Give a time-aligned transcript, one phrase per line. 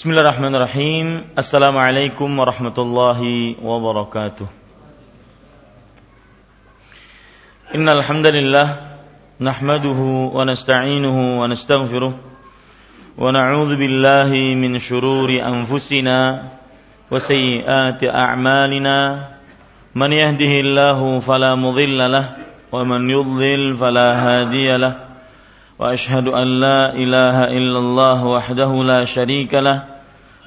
[0.00, 1.24] Bismillahirrahmanirrahim.
[1.32, 4.44] Assalamualaikum warahmatullahi wabarakatuh.
[7.76, 9.00] Innal hamdalillah
[9.40, 16.60] nahmaduhu wa nasta'inuhu wa nastaghfiruh wa na'udzu billahi min shururi anfusina
[17.08, 19.36] wa sayyiati a'malina.
[19.96, 22.36] Man yahdihillahu fala mudilla lahu
[22.72, 25.06] wa man yudlil fala hadiya lahu.
[25.76, 29.89] واشهد ان لا اله الا الله وحده لا شريك له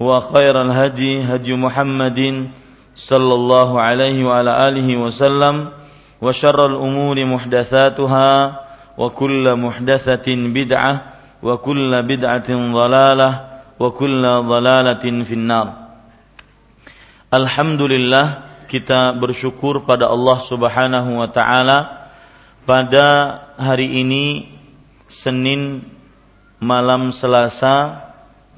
[0.00, 2.20] وخير الهدي هدي محمد
[2.96, 5.68] صلى الله عليه وعلى آله وسلم
[6.20, 8.30] وشر الأمور محدثاتها
[8.98, 10.94] وكل محدثة بدعة
[11.42, 13.30] وكل بدعة ضلالة
[13.80, 15.68] وكل ضلالة في النار
[17.26, 22.08] Alhamdulillah kita bersyukur pada Allah Subhanahu wa taala
[22.62, 24.46] pada hari ini
[25.10, 25.82] Senin
[26.62, 28.06] malam Selasa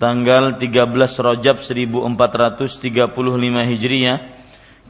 [0.03, 4.19] tanggal 13 Rajab 1435 Hijriah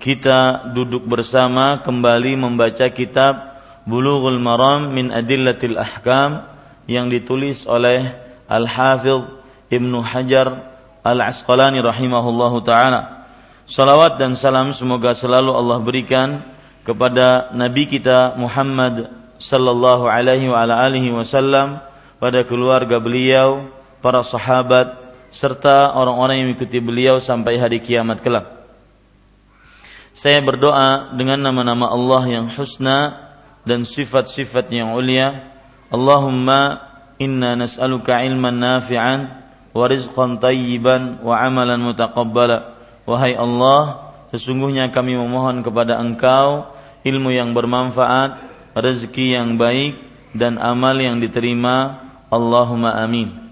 [0.02, 6.50] kita duduk bersama kembali membaca kitab Bulughul Maram min Adillatil Ahkam
[6.90, 8.10] yang ditulis oleh
[8.50, 9.30] Al-Hafidh
[9.70, 10.74] Ibnu Hajar
[11.06, 13.30] Al-Asqalani rahimahullahu taala.
[13.70, 16.42] Salawat dan salam semoga selalu Allah berikan
[16.82, 21.86] kepada nabi kita Muhammad sallallahu alaihi wa alihi wasallam
[22.18, 23.70] pada keluarga beliau,
[24.02, 25.03] para sahabat,
[25.34, 28.64] serta orang-orang yang mengikuti beliau sampai hari kiamat kelak.
[30.14, 33.18] Saya berdoa dengan nama-nama Allah yang husna
[33.66, 35.50] dan sifat-sifat yang ulia.
[35.90, 36.86] Allahumma
[37.18, 39.20] inna nas'aluka ilman nafi'an
[39.74, 42.78] wa rizqan tayyiban wa amalan mutaqabbala.
[43.10, 46.72] Wahai Allah, sesungguhnya kami memohon kepada Engkau
[47.04, 48.38] ilmu yang bermanfaat,
[48.78, 49.98] rezeki yang baik
[50.38, 53.43] dan amal yang diterima Allahumma amin.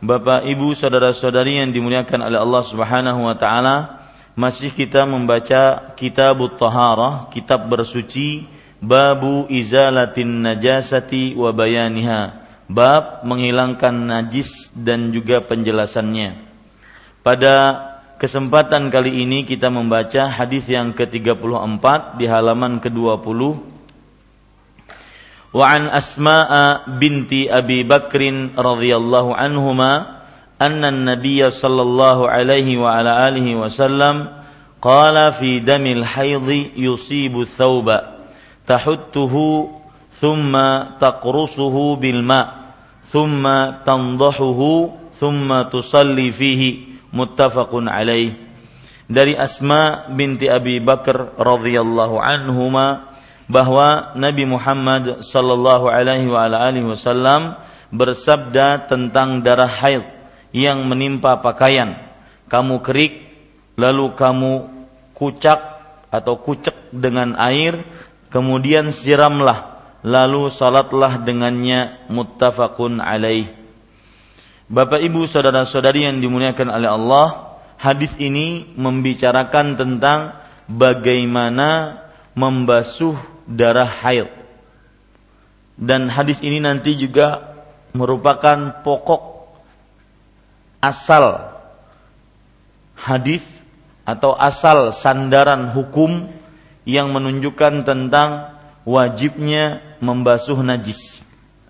[0.00, 4.00] Bapak, Ibu, saudara-saudari yang dimuliakan oleh Allah Subhanahu wa taala,
[4.32, 8.48] masih kita membaca Kitab Taharah, kitab bersuci,
[8.80, 12.48] babu izalatin najasati wa bayaniha.
[12.64, 16.48] Bab menghilangkan najis dan juga penjelasannya.
[17.20, 17.54] Pada
[18.16, 23.69] kesempatan kali ini kita membaca hadis yang ke-34 di halaman ke-20
[25.50, 30.22] wa an Asma'a binti Abi Bakrin radhiyallahu anhuma
[30.62, 34.30] anna an-nabiyya sallallahu alaihi wa ala alihi wasallam
[34.78, 38.30] qala fi damil haidhi yusibu thawba
[38.62, 39.74] tahuttuhu
[40.22, 42.70] thumma taqrusuhu bil ma
[43.10, 48.38] thumma tandahuhu thumma tusalli fihi muttafaqun alaih
[49.10, 53.09] dari Asma binti Abi Bakar radhiyallahu anhuma
[53.50, 56.30] bahwa Nabi Muhammad sallallahu alaihi
[56.86, 57.58] wasallam
[57.90, 60.06] bersabda tentang darah haid
[60.54, 61.98] yang menimpa pakaian.
[62.46, 63.26] Kamu kerik
[63.74, 64.52] lalu kamu
[65.18, 65.58] kucak
[66.14, 67.82] atau kucek dengan air
[68.30, 73.50] kemudian siramlah lalu salatlah dengannya muttafaqun alaih.
[74.70, 77.26] Bapak Ibu saudara-saudari yang dimuliakan oleh Allah,
[77.74, 80.38] hadis ini membicarakan tentang
[80.70, 81.98] bagaimana
[82.38, 83.18] membasuh
[83.50, 84.30] darah haid.
[85.74, 87.56] Dan hadis ini nanti juga
[87.90, 89.22] merupakan pokok
[90.78, 91.50] asal
[92.94, 93.42] hadis
[94.06, 96.30] atau asal sandaran hukum
[96.86, 101.20] yang menunjukkan tentang wajibnya membasuh najis.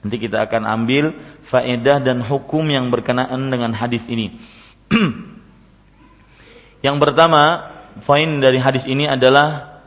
[0.00, 1.12] Nanti kita akan ambil
[1.44, 4.40] faedah dan hukum yang berkenaan dengan hadis ini.
[6.86, 7.68] yang pertama,
[8.06, 9.79] poin dari hadis ini adalah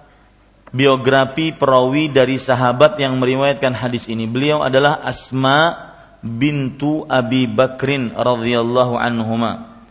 [0.74, 4.26] biografi perawi dari sahabat yang meriwayatkan hadis ini.
[4.26, 5.78] Beliau adalah Asma
[6.26, 9.86] bintu Abi Bakrin radhiyallahu anhuma.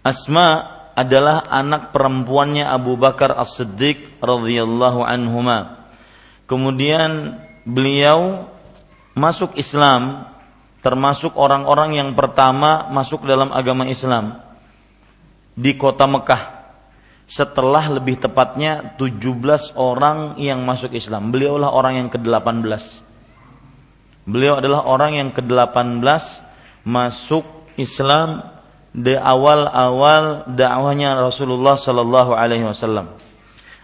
[0.00, 5.88] Asma adalah anak perempuannya Abu Bakar As-Siddiq radhiyallahu anhuma.
[6.48, 7.38] Kemudian
[7.68, 8.48] beliau
[9.12, 10.26] masuk Islam
[10.82, 14.42] termasuk orang-orang yang pertama masuk dalam agama Islam
[15.54, 16.61] di kota Mekah
[17.32, 21.32] setelah lebih tepatnya 17 orang yang masuk Islam.
[21.32, 23.00] Beliaulah orang yang ke-18.
[24.28, 26.04] Beliau adalah orang yang ke-18
[26.84, 27.48] masuk
[27.80, 28.44] Islam
[28.92, 33.16] di awal-awal dakwahnya Rasulullah sallallahu alaihi wasallam.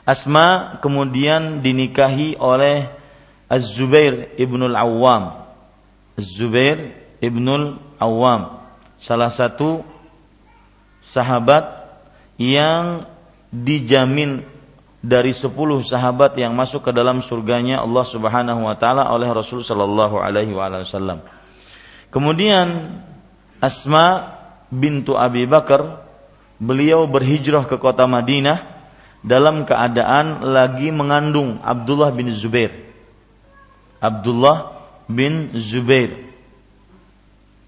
[0.04, 2.84] Asma kemudian dinikahi oleh
[3.48, 5.48] Az-Zubair ibnul Awam.
[6.20, 8.60] Az-Zubair ibnul Awam,
[9.00, 9.80] salah satu
[11.00, 11.64] sahabat
[12.36, 13.08] yang
[13.48, 14.44] dijamin
[14.98, 20.18] dari sepuluh sahabat yang masuk ke dalam surganya Allah Subhanahu wa taala oleh Rasul sallallahu
[20.18, 21.22] alaihi wasallam.
[22.10, 22.98] Kemudian
[23.58, 24.38] Asma
[24.70, 26.02] bintu Abi Bakar
[26.58, 28.58] beliau berhijrah ke kota Madinah
[29.22, 32.74] dalam keadaan lagi mengandung Abdullah bin Zubair.
[33.98, 34.78] Abdullah
[35.10, 36.26] bin Zubair.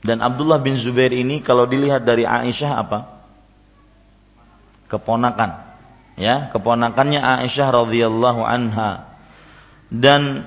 [0.00, 2.98] Dan Abdullah bin Zubair ini kalau dilihat dari Aisyah apa?
[4.88, 5.69] Keponakan.
[6.18, 9.10] Ya, keponakannya Aisyah radhiyallahu anha.
[9.90, 10.46] Dan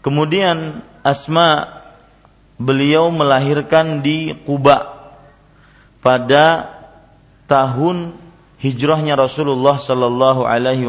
[0.00, 1.82] kemudian Asma
[2.56, 4.96] beliau melahirkan di Kuba
[6.00, 6.72] pada
[7.46, 8.16] tahun
[8.58, 10.88] hijrahnya Rasulullah sallallahu alaihi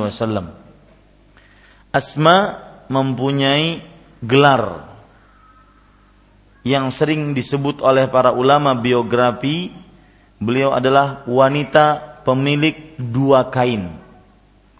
[0.00, 0.52] wasallam.
[1.94, 2.58] Asma
[2.90, 3.86] mempunyai
[4.20, 4.90] gelar
[6.64, 9.70] yang sering disebut oleh para ulama biografi
[10.40, 13.94] beliau adalah wanita pemilik dua kain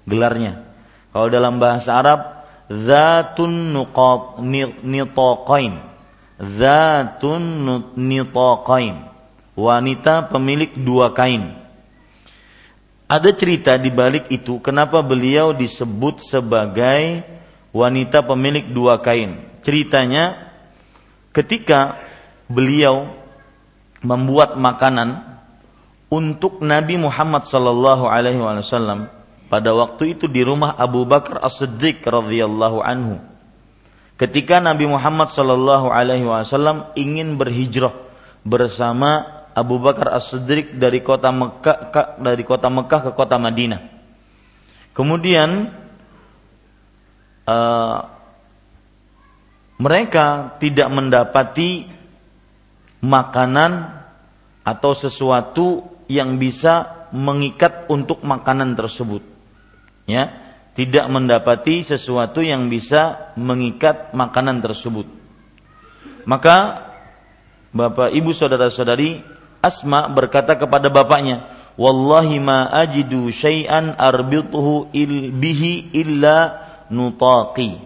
[0.08, 0.64] gelarnya
[1.12, 2.20] kalau dalam bahasa Arab
[2.66, 4.40] zatun nuqat
[4.82, 5.78] nitaqain
[6.40, 7.44] zatun
[7.94, 9.14] nitaqain
[9.54, 11.54] wanita pemilik dua kain.
[13.06, 17.22] Ada cerita di balik itu kenapa beliau disebut sebagai
[17.70, 19.38] wanita pemilik dua kain.
[19.62, 20.50] Ceritanya
[21.30, 21.96] ketika
[22.50, 23.08] beliau
[24.04, 25.33] membuat makanan
[26.12, 29.08] untuk Nabi Muhammad sallallahu alaihi wasallam
[29.48, 33.20] pada waktu itu di rumah Abu Bakar As-Siddiq radhiyallahu anhu.
[34.14, 37.94] Ketika Nabi Muhammad sallallahu alaihi wasallam ingin berhijrah
[38.46, 43.80] bersama Abu Bakar As-Siddiq dari kota Mekah dari kota Mekah ke kota Madinah.
[44.94, 45.70] Kemudian
[47.46, 47.98] uh,
[49.78, 51.86] mereka tidak mendapati
[53.02, 54.02] makanan
[54.62, 59.22] atau sesuatu yang bisa mengikat untuk makanan tersebut.
[60.04, 60.34] Ya,
[60.74, 65.06] tidak mendapati sesuatu yang bisa mengikat makanan tersebut.
[66.26, 66.90] Maka
[67.74, 69.22] Bapak Ibu saudara-saudari
[69.64, 71.48] Asma berkata kepada bapaknya,
[71.80, 76.60] "Wallahi ma ajidu syai'an arbituhu il bihi illa
[76.92, 77.80] nutaqi."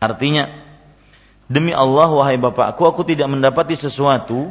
[0.00, 0.48] Artinya,
[1.44, 4.48] demi Allah wahai bapakku, aku tidak mendapati sesuatu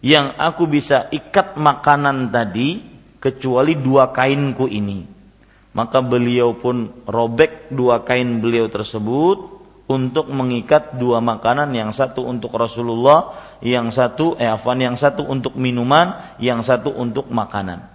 [0.00, 2.80] yang aku bisa ikat makanan tadi
[3.20, 5.04] kecuali dua kainku ini.
[5.70, 12.50] Maka beliau pun robek dua kain beliau tersebut untuk mengikat dua makanan yang satu untuk
[12.58, 17.86] Rasulullah, yang satu eh afwan yang satu untuk minuman, yang satu untuk makanan.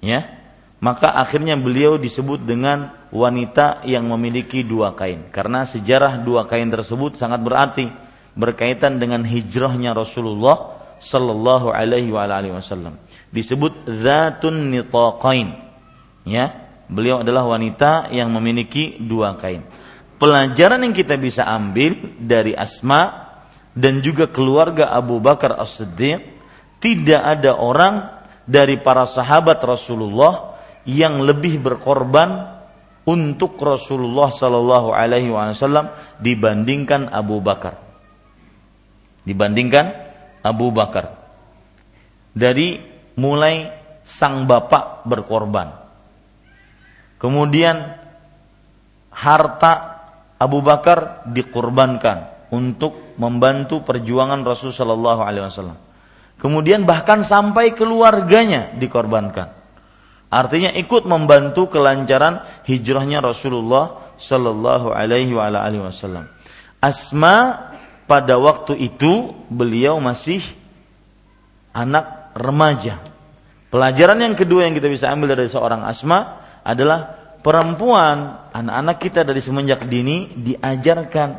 [0.00, 0.40] Ya.
[0.84, 7.16] Maka akhirnya beliau disebut dengan wanita yang memiliki dua kain karena sejarah dua kain tersebut
[7.16, 7.88] sangat berarti
[8.36, 13.00] berkaitan dengan hijrahnya Rasulullah sallallahu alaihi wasallam.
[13.30, 15.58] Disebut zatun nitaqain.
[16.24, 19.64] Ya, beliau adalah wanita yang memiliki dua kain
[20.24, 23.28] pelajaran yang kita bisa ambil dari Asma
[23.76, 26.22] dan juga keluarga Abu Bakar As-Siddiq
[26.78, 28.08] tidak ada orang
[28.48, 30.56] dari para sahabat Rasulullah
[30.88, 32.60] yang lebih berkorban
[33.04, 37.80] untuk Rasulullah Sallallahu Alaihi Wasallam dibandingkan Abu Bakar.
[39.24, 40.03] Dibandingkan
[40.44, 41.16] Abu Bakar.
[42.36, 42.76] Dari
[43.16, 43.72] mulai
[44.04, 45.72] sang bapak berkorban.
[47.16, 47.96] Kemudian
[49.08, 49.72] harta
[50.36, 55.78] Abu Bakar dikurbankan untuk membantu perjuangan Rasul Shallallahu Alaihi Wasallam.
[56.36, 59.54] Kemudian bahkan sampai keluarganya dikorbankan.
[60.28, 66.28] Artinya ikut membantu kelancaran hijrahnya Rasulullah Shallallahu Alaihi Wasallam.
[66.82, 67.70] Asma
[68.04, 70.44] pada waktu itu beliau masih
[71.72, 73.00] anak remaja.
[73.72, 77.10] Pelajaran yang kedua yang kita bisa ambil dari seorang Asma adalah
[77.42, 81.30] perempuan, anak-anak kita dari semenjak dini diajarkan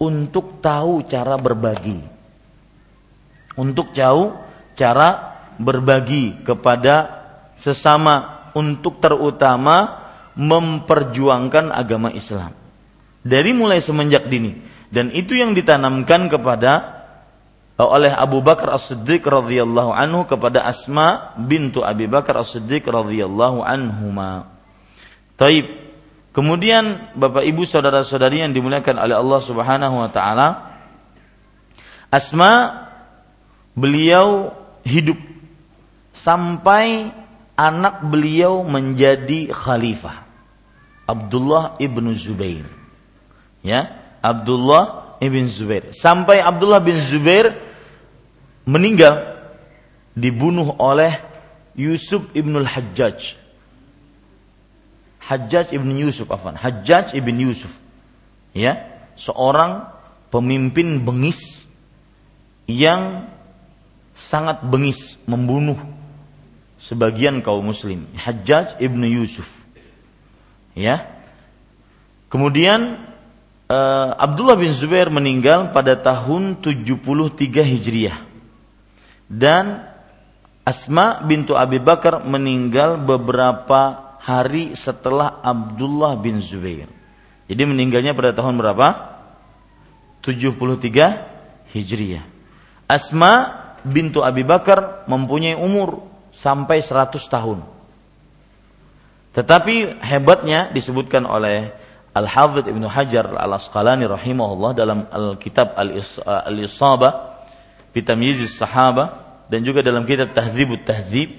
[0.00, 2.00] untuk tahu cara berbagi.
[3.54, 4.32] Untuk tahu
[4.74, 7.22] cara berbagi kepada
[7.60, 10.02] sesama untuk terutama
[10.34, 12.50] memperjuangkan agama Islam.
[13.22, 14.63] Dari mulai semenjak dini
[14.94, 17.02] dan itu yang ditanamkan kepada
[17.74, 24.54] oleh Abu Bakar As-Siddiq radhiyallahu anhu kepada Asma bintu Abi Bakar As-Siddiq radhiyallahu anhuma.
[25.34, 25.82] Taib.
[26.30, 30.78] Kemudian Bapak Ibu saudara-saudari yang dimuliakan oleh Allah Subhanahu wa taala
[32.10, 32.86] Asma
[33.74, 34.54] beliau
[34.86, 35.18] hidup
[36.14, 37.10] sampai
[37.58, 40.22] anak beliau menjadi khalifah.
[41.10, 42.66] Abdullah ibnu Zubair.
[43.66, 45.92] Ya, Abdullah ibn Zubair.
[45.92, 47.60] Sampai Abdullah bin Zubair
[48.64, 49.36] meninggal
[50.16, 51.20] dibunuh oleh
[51.76, 53.36] Yusuf ibnul Hajjaj.
[55.20, 56.56] Hajjaj ibn Yusuf afan.
[56.56, 57.72] Hajjaj ibn Yusuf.
[58.56, 58.88] Ya,
[59.20, 59.92] seorang
[60.32, 61.66] pemimpin bengis
[62.64, 63.28] yang
[64.16, 65.76] sangat bengis membunuh
[66.78, 69.48] sebagian kaum muslim Hajjaj ibnu Yusuf
[70.74, 71.06] ya
[72.28, 72.98] kemudian
[73.74, 76.94] uh, Abdullah bin Zubair meninggal pada tahun 73
[77.66, 78.18] Hijriah.
[79.26, 79.82] Dan
[80.64, 86.88] Asma bintu Abi Bakar meninggal beberapa hari setelah Abdullah bin Zubair.
[87.44, 89.12] Jadi meninggalnya pada tahun berapa?
[90.24, 92.24] 73 Hijriah.
[92.88, 93.32] Asma
[93.84, 97.60] bintu Abi Bakar mempunyai umur sampai 100 tahun.
[99.36, 101.74] Tetapi hebatnya disebutkan oleh
[102.14, 107.34] Al-Hafidh Ibnu Hajar Al-Asqalani rahimahullah dalam Al-Kitab Al-Isabah
[107.90, 111.30] Bitamyiz Sahaba dan juga dalam kitab Tahzibut Tahzib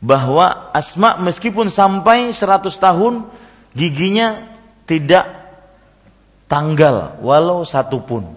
[0.00, 3.28] bahwa Asma meskipun sampai 100 tahun
[3.76, 4.56] giginya
[4.88, 5.28] tidak
[6.50, 8.34] tanggal walau satu pun.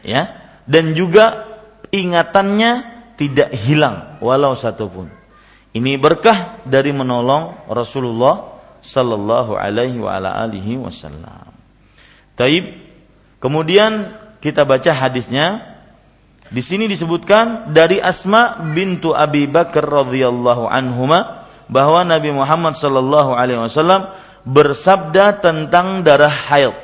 [0.00, 0.32] Ya,
[0.64, 1.46] dan juga
[1.92, 5.06] ingatannya tidak hilang walau satu pun.
[5.70, 8.49] Ini berkah dari menolong Rasulullah
[8.80, 11.52] sallallahu alaihi wa ala alihi wasallam.
[12.36, 12.76] Taib.
[13.40, 15.76] Kemudian kita baca hadisnya.
[16.50, 23.62] Di sini disebutkan dari Asma bintu Abi Bakar radhiyallahu anhuma bahwa Nabi Muhammad sallallahu alaihi
[23.62, 24.10] wasallam
[24.42, 26.74] bersabda tentang darah haid.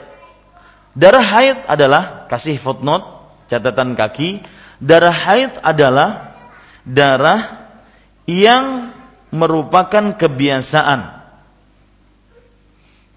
[0.94, 3.04] Darah haid adalah kasih footnote
[3.50, 6.36] catatan kaki Darah haid adalah
[6.84, 7.64] darah
[8.28, 8.92] yang
[9.32, 11.15] merupakan kebiasaan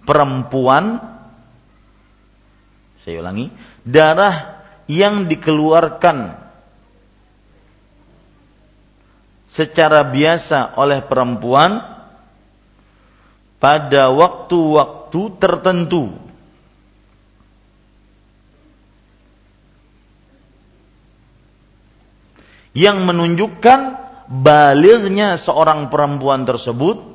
[0.09, 0.97] perempuan
[3.05, 3.53] saya ulangi
[3.85, 6.33] darah yang dikeluarkan
[9.49, 11.77] secara biasa oleh perempuan
[13.61, 16.03] pada waktu-waktu tertentu.
[22.77, 23.79] Yang menunjukkan
[24.29, 27.08] balirnya seorang perempuan tersebut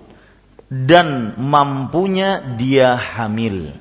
[0.69, 3.77] dan mampunya dia hamil.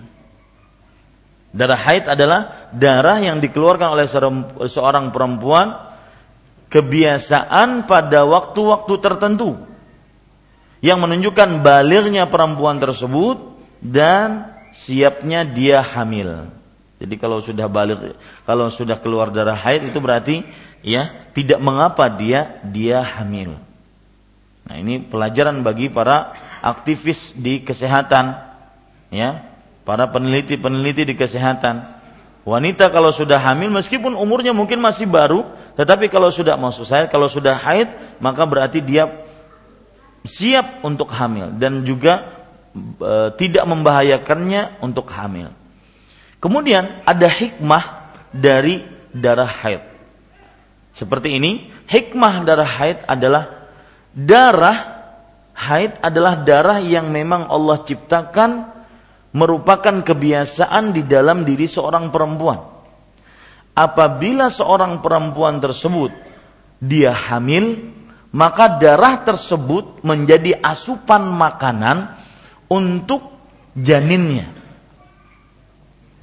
[1.54, 4.10] Darah haid adalah darah yang dikeluarkan oleh
[4.66, 5.78] seorang perempuan
[6.74, 9.62] kebiasaan pada waktu-waktu tertentu
[10.82, 16.50] yang menunjukkan balirnya perempuan tersebut dan siapnya dia hamil.
[16.98, 18.18] Jadi kalau sudah balik,
[18.50, 20.42] kalau sudah keluar darah haid itu berarti
[20.82, 23.62] ya tidak mengapa dia dia hamil.
[24.66, 26.34] Nah ini pelajaran bagi para
[26.64, 28.40] aktivis di kesehatan,
[29.12, 29.54] ya
[29.84, 32.00] para peneliti-peneliti di kesehatan.
[32.44, 35.48] Wanita kalau sudah hamil meskipun umurnya mungkin masih baru,
[35.80, 39.08] tetapi kalau sudah maksud saya kalau sudah haid maka berarti dia
[40.28, 42.44] siap untuk hamil dan juga
[42.76, 45.56] e, tidak membahayakannya untuk hamil.
[46.44, 48.84] Kemudian ada hikmah dari
[49.16, 49.84] darah haid.
[50.92, 53.72] Seperti ini, hikmah darah haid adalah
[54.12, 54.93] darah
[55.54, 58.70] haid adalah darah yang memang Allah ciptakan
[59.34, 62.60] merupakan kebiasaan di dalam diri seorang perempuan.
[63.74, 66.14] Apabila seorang perempuan tersebut
[66.78, 67.90] dia hamil,
[68.30, 72.18] maka darah tersebut menjadi asupan makanan
[72.70, 73.34] untuk
[73.74, 74.64] janinnya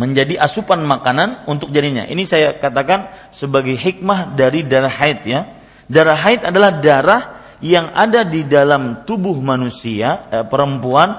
[0.00, 2.08] menjadi asupan makanan untuk janinnya.
[2.08, 5.44] Ini saya katakan sebagai hikmah dari darah haid ya.
[5.92, 11.16] Darah haid adalah darah yang ada di dalam tubuh manusia eh, perempuan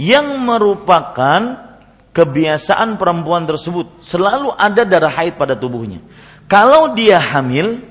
[0.00, 1.70] yang merupakan
[2.10, 6.00] kebiasaan perempuan tersebut selalu ada darah haid pada tubuhnya.
[6.50, 7.84] Kalau dia hamil,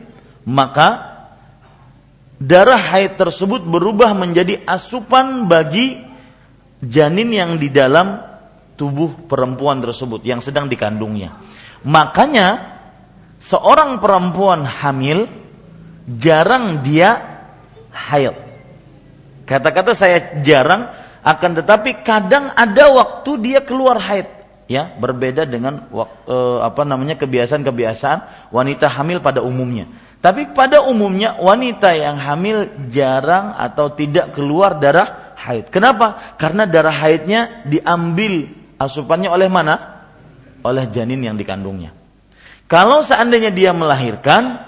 [0.43, 1.21] maka
[2.41, 6.01] darah haid tersebut berubah menjadi asupan bagi
[6.83, 8.19] janin yang di dalam
[8.79, 11.35] tubuh perempuan tersebut yang sedang dikandungnya.
[11.83, 12.79] Makanya
[13.39, 15.27] seorang perempuan hamil
[16.07, 17.38] jarang dia
[17.99, 18.35] haid.
[19.43, 20.87] Kata-kata saya jarang
[21.19, 24.39] akan tetapi kadang ada waktu dia keluar haid
[24.69, 29.89] ya berbeda dengan eh, apa namanya kebiasaan-kebiasaan wanita hamil pada umumnya.
[30.19, 35.71] Tapi pada umumnya wanita yang hamil jarang atau tidak keluar darah haid.
[35.71, 36.35] Kenapa?
[36.35, 40.03] Karena darah haidnya diambil asupannya oleh mana?
[40.59, 41.95] Oleh janin yang dikandungnya.
[42.67, 44.59] Kalau seandainya dia melahirkan,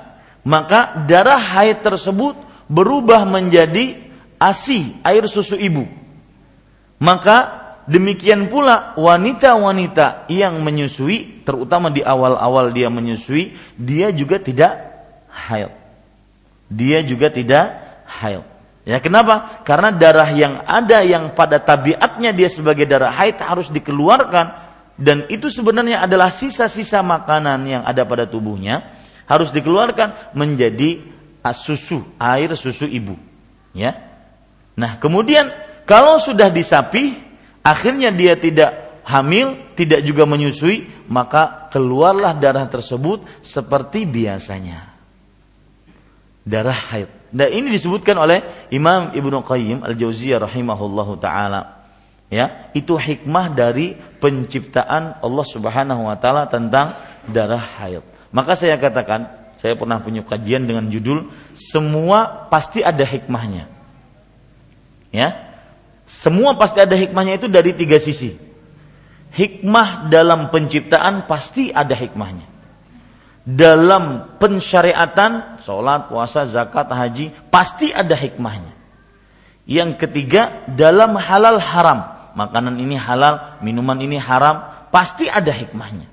[0.47, 2.33] maka darah haid tersebut
[2.71, 3.99] berubah menjadi
[4.39, 5.83] ASI, air susu ibu.
[7.03, 7.59] Maka
[7.91, 14.79] demikian pula wanita-wanita yang menyusui, terutama di awal-awal dia menyusui, dia juga tidak
[15.27, 15.75] haid.
[16.71, 17.75] Dia juga tidak
[18.07, 18.47] haid.
[18.81, 19.61] Ya kenapa?
[19.61, 24.57] Karena darah yang ada yang pada tabiatnya dia sebagai darah haid harus dikeluarkan
[24.97, 28.89] dan itu sebenarnya adalah sisa-sisa makanan yang ada pada tubuhnya
[29.29, 30.97] harus dikeluarkan menjadi
[31.50, 33.17] susu, air susu ibu.
[33.74, 33.98] Ya.
[34.77, 35.50] Nah, kemudian
[35.89, 37.17] kalau sudah disapi
[37.65, 44.91] akhirnya dia tidak hamil, tidak juga menyusui, maka keluarlah darah tersebut seperti biasanya
[46.45, 47.10] darah haid.
[47.31, 48.43] Dan ini disebutkan oleh
[48.74, 51.79] Imam Ibnu Qayyim Al-Jauziyah rahimahullahu taala.
[52.31, 56.95] Ya, itu hikmah dari penciptaan Allah Subhanahu wa taala tentang
[57.27, 58.03] darah haid.
[58.31, 63.69] Maka saya katakan, saya pernah punya kajian dengan judul semua pasti ada hikmahnya.
[65.13, 65.53] Ya.
[66.09, 68.35] Semua pasti ada hikmahnya itu dari tiga sisi.
[69.31, 72.51] Hikmah dalam penciptaan pasti ada hikmahnya
[73.41, 78.73] dalam pensyariatan sholat, puasa, zakat, haji pasti ada hikmahnya.
[79.65, 86.09] Yang ketiga dalam halal haram makanan ini halal, minuman ini haram pasti ada hikmahnya.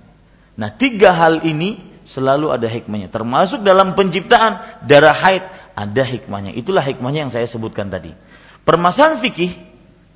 [0.58, 1.78] Nah tiga hal ini
[2.08, 3.12] selalu ada hikmahnya.
[3.12, 5.44] Termasuk dalam penciptaan darah haid
[5.76, 6.56] ada hikmahnya.
[6.56, 8.16] Itulah hikmahnya yang saya sebutkan tadi.
[8.64, 9.52] Permasalahan fikih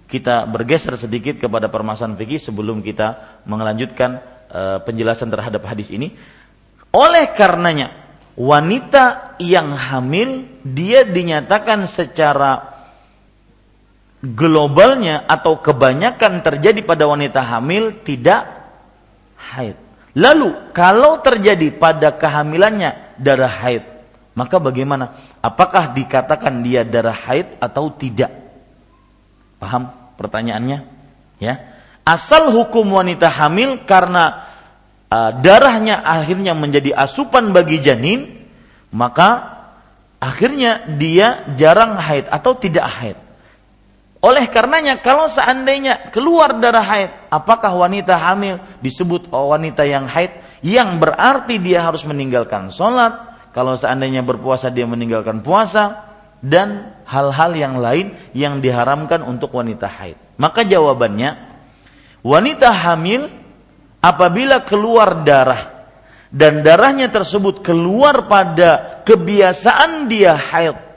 [0.09, 6.13] kita bergeser sedikit kepada permasalahan fikih sebelum kita melanjutkan uh, penjelasan terhadap hadis ini.
[6.93, 7.93] Oleh karenanya,
[8.37, 12.73] wanita yang hamil dia dinyatakan secara
[14.23, 18.47] globalnya atau kebanyakan terjadi pada wanita hamil tidak
[19.51, 19.82] haid.
[20.13, 23.85] Lalu kalau terjadi pada kehamilannya darah haid,
[24.37, 25.17] maka bagaimana?
[25.41, 28.33] Apakah dikatakan dia darah haid atau tidak?
[29.57, 30.79] Paham pertanyaannya?
[31.41, 31.55] Ya.
[32.05, 34.53] Asal hukum wanita hamil karena
[35.09, 38.49] uh, darahnya akhirnya menjadi asupan bagi janin,
[38.93, 39.61] maka
[40.21, 43.19] akhirnya dia jarang haid atau tidak haid.
[44.23, 50.31] Oleh karenanya kalau seandainya keluar darah haid, apakah wanita hamil disebut wanita yang haid?
[50.63, 53.35] Yang berarti dia harus meninggalkan sholat.
[53.51, 56.07] Kalau seandainya berpuasa dia meninggalkan puasa
[56.39, 60.15] dan hal-hal yang lain yang diharamkan untuk wanita haid.
[60.39, 61.35] Maka jawabannya
[62.23, 63.27] wanita hamil
[63.99, 65.91] apabila keluar darah
[66.31, 70.93] dan darahnya tersebut keluar pada kebiasaan dia haid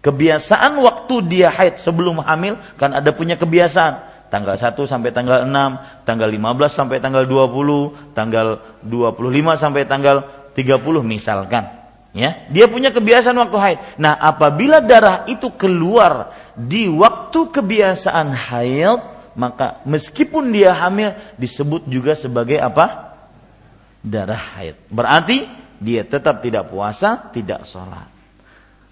[0.00, 6.06] kebiasaan waktu dia haid sebelum hamil kan ada punya kebiasaan tanggal 1 sampai tanggal 6,
[6.06, 10.22] tanggal 15 sampai tanggal 20, tanggal 25 sampai tanggal
[10.54, 11.66] 30 misalkan.
[12.14, 13.78] Ya, dia punya kebiasaan waktu haid.
[13.98, 18.98] Nah, apabila darah itu keluar di waktu kebiasaan haid,
[19.34, 23.10] maka meskipun dia hamil disebut juga sebagai apa?
[24.00, 24.78] darah haid.
[24.88, 25.44] Berarti
[25.82, 28.19] dia tetap tidak puasa, tidak sholat.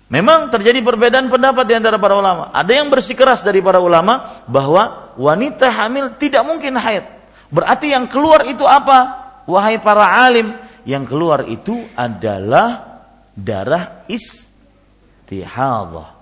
[0.08, 2.48] Memang terjadi perbedaan pendapat di antara para ulama.
[2.56, 7.04] Ada yang bersikeras dari para ulama bahwa wanita hamil tidak mungkin haid.
[7.52, 9.28] Berarti yang keluar itu apa?
[9.44, 10.56] Wahai para alim,
[10.88, 13.04] yang keluar itu adalah
[13.36, 16.16] darah istihadah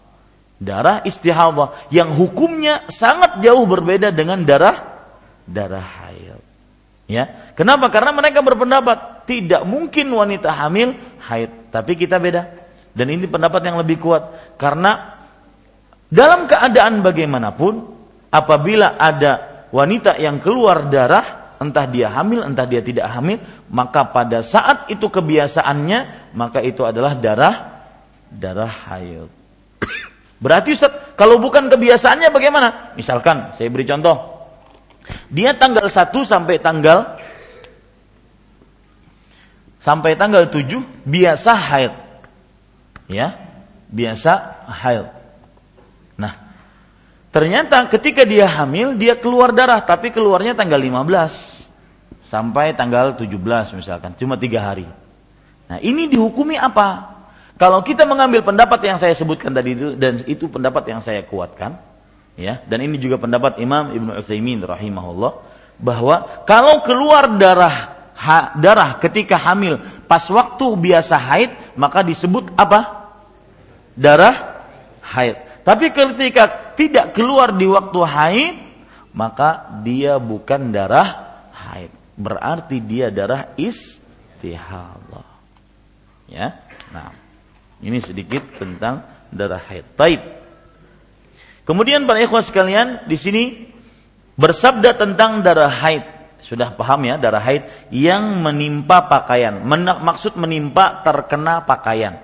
[0.56, 5.06] darah istihadah yang hukumnya sangat jauh berbeda dengan darah
[5.46, 6.42] darah haid.
[7.06, 7.86] Ya, kenapa?
[7.86, 12.65] Karena mereka berpendapat tidak mungkin wanita hamil haid, tapi kita beda.
[12.96, 15.20] Dan ini pendapat yang lebih kuat karena
[16.08, 17.74] dalam keadaan bagaimanapun
[18.32, 23.36] apabila ada wanita yang keluar darah entah dia hamil entah dia tidak hamil
[23.68, 27.84] maka pada saat itu kebiasaannya maka itu adalah darah
[28.32, 29.28] darah haid
[30.36, 32.92] Berarti Ustaz, kalau bukan kebiasaannya bagaimana?
[32.92, 34.36] Misalkan, saya beri contoh.
[35.32, 37.16] Dia tanggal 1 sampai tanggal
[39.80, 41.94] sampai tanggal 7 biasa haid.
[43.06, 43.38] Ya,
[43.90, 45.06] biasa haid.
[46.18, 46.32] Nah,
[47.30, 54.18] ternyata ketika dia hamil dia keluar darah tapi keluarnya tanggal 15 sampai tanggal 17 misalkan,
[54.18, 54.88] cuma tiga hari.
[55.70, 57.14] Nah, ini dihukumi apa?
[57.56, 61.80] Kalau kita mengambil pendapat yang saya sebutkan tadi itu dan itu pendapat yang saya kuatkan,
[62.36, 65.32] ya, dan ini juga pendapat Imam Ibnu Utsaimin rahimahullah
[65.80, 72.95] bahwa kalau keluar darah ha, darah ketika hamil pas waktu biasa haid maka disebut apa?
[73.96, 74.62] Darah
[75.00, 75.64] haid.
[75.64, 78.56] Tapi ketika tidak keluar di waktu haid
[79.16, 81.90] maka dia bukan darah haid.
[82.20, 85.26] Berarti dia darah istihadah.
[86.28, 86.60] Ya.
[86.92, 87.16] Nah,
[87.80, 89.88] ini sedikit tentang darah haid.
[89.96, 90.20] Taib.
[91.66, 93.44] Kemudian para ikhwas sekalian di sini
[94.36, 96.04] bersabda tentang darah haid.
[96.44, 99.64] Sudah paham ya darah haid yang menimpa pakaian.
[99.64, 102.20] Men maksud menimpa terkena pakaian.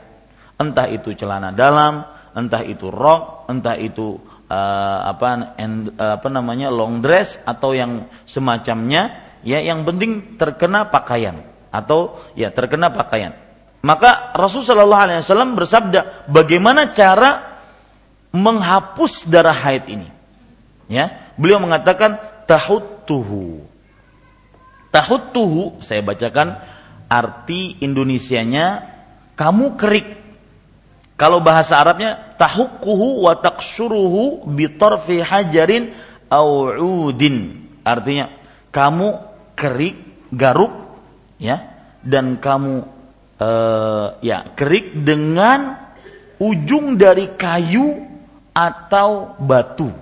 [0.63, 2.07] Entah itu celana dalam,
[2.39, 4.15] entah itu rok, entah itu
[4.47, 10.87] uh, apa en, uh, apa namanya long dress atau yang semacamnya ya yang penting terkena
[10.87, 11.43] pakaian
[11.75, 13.35] atau ya terkena pakaian
[13.83, 17.59] maka Rasulullah Shallallahu Alaihi Wasallam bersabda, bagaimana cara
[18.31, 20.09] menghapus darah haid ini?
[20.87, 23.67] Ya, beliau mengatakan tahut tuhu.
[24.95, 26.63] Tahut tuhu, saya bacakan
[27.11, 28.87] arti Indonesianya
[29.35, 30.22] kamu kerik.
[31.23, 35.95] Kalau bahasa Arabnya tahukuhu wa taksuruhu bitarfi hajarin
[36.27, 37.63] au'udin.
[37.87, 38.27] Artinya
[38.75, 39.23] kamu
[39.55, 40.03] kerik,
[40.35, 40.75] garuk
[41.39, 41.63] ya,
[42.03, 42.83] dan kamu
[43.39, 45.95] uh, ya kerik dengan
[46.43, 48.03] ujung dari kayu
[48.51, 49.95] atau batu.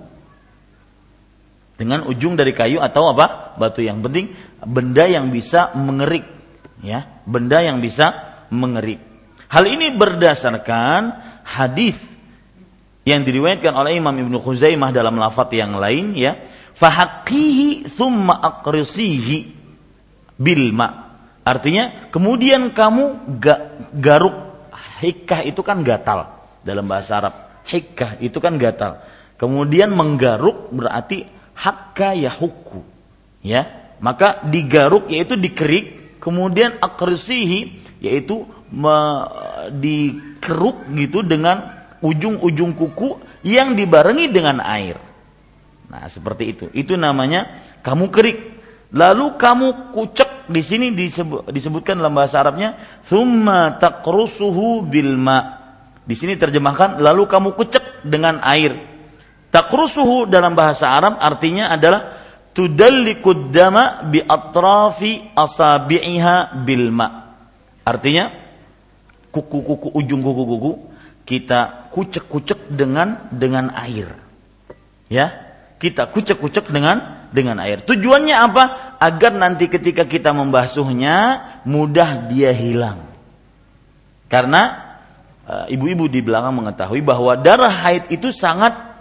[1.77, 3.53] Dengan ujung dari kayu atau apa?
[3.61, 3.85] Batu.
[3.85, 4.25] Yang penting
[4.65, 6.25] benda yang bisa mengerik,
[6.81, 8.09] ya, benda yang bisa
[8.49, 9.10] mengerik.
[9.51, 11.11] Hal ini berdasarkan
[11.43, 11.99] hadis
[13.03, 16.39] yang diriwayatkan oleh Imam Ibnu Khuzaimah dalam lafaz yang lain ya
[16.79, 19.51] fahaqihi thumma aqrisihi
[20.39, 21.11] bil ma
[21.41, 24.61] Artinya kemudian kamu ga, garuk
[25.01, 26.29] hikah itu kan gatal
[26.61, 27.33] dalam bahasa Arab.
[27.65, 29.01] Hikah itu kan gatal.
[29.41, 31.25] Kemudian menggaruk berarti
[31.57, 32.85] hakka yahuku.
[33.41, 38.97] Ya, maka digaruk yaitu dikerik, kemudian akrisihi yaitu me,
[39.71, 44.97] dikeruk gitu dengan ujung-ujung kuku yang dibarengi dengan air.
[45.91, 46.65] Nah, seperti itu.
[46.71, 48.39] Itu namanya kamu kerik.
[48.91, 52.75] Lalu kamu kucek di sini disebut, disebutkan dalam bahasa Arabnya
[53.07, 55.39] thumma taqrusuhu bil ma.
[56.03, 58.75] Di sini terjemahkan lalu kamu kucek dengan air.
[59.51, 62.19] Taqrusuhu dalam bahasa Arab artinya adalah
[62.51, 67.07] tudallikud dama bi atrafi asabi'iha bil ma.
[67.83, 68.40] Artinya
[69.31, 70.91] kuku-kuku ujung kuku-kuku
[71.23, 74.11] kita kucek-kucek dengan dengan air.
[75.11, 77.83] Ya, kita kucek-kucek dengan dengan air.
[77.83, 78.63] Tujuannya apa?
[78.99, 83.07] Agar nanti ketika kita membasuhnya mudah dia hilang.
[84.31, 84.95] Karena
[85.43, 88.91] eh, ibu-ibu di belakang mengetahui bahwa darah haid itu sangat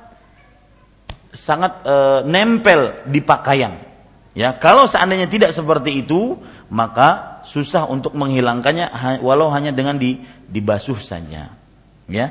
[1.35, 3.79] sangat e, nempel di pakaian.
[4.35, 6.39] Ya, kalau seandainya tidak seperti itu,
[6.71, 11.53] maka susah untuk menghilangkannya walau hanya dengan di, dibasuh saja.
[12.11, 12.27] Ya.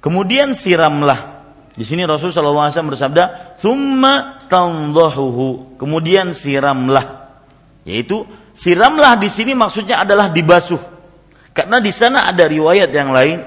[0.00, 1.40] Kemudian siramlah
[1.80, 7.30] di sini Rasul wasallam bersabda, "Tsumma tanzahuhu." Kemudian siramlah.
[7.86, 10.80] Yaitu siramlah di sini maksudnya adalah dibasuh.
[11.56, 13.38] Karena di sana ada riwayat yang lain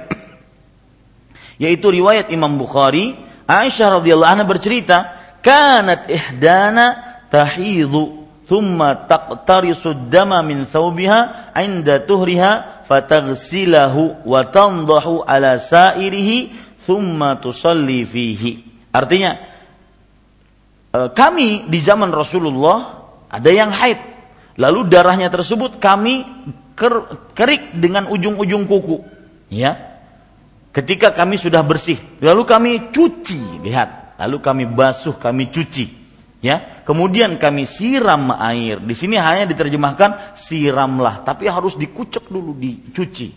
[1.63, 4.97] yaitu riwayat Imam Bukhari, Aisyah radhiyallahu anha bercerita,
[5.43, 6.86] "Kanat ihdana
[7.27, 16.51] tahidu thumma taqtarisu dama min thawbiha 'inda tuhriha fataghsilahu wa tandahu ala sa'irihi
[16.84, 18.51] thumma tusalli fihi.
[18.91, 19.32] Artinya
[20.91, 23.97] e, kami di zaman Rasulullah ada yang haid.
[24.53, 26.21] Lalu darahnya tersebut kami
[26.77, 29.01] ker, kerik dengan ujung-ujung kuku.
[29.49, 29.97] Ya.
[30.73, 34.17] Ketika kami sudah bersih, lalu kami cuci, lihat.
[34.17, 36.02] Lalu kami basuh, kami cuci.
[36.43, 36.84] Ya.
[36.84, 38.84] Kemudian kami siram air.
[38.84, 43.32] Di sini hanya diterjemahkan siramlah, tapi harus dikucek dulu, dicuci.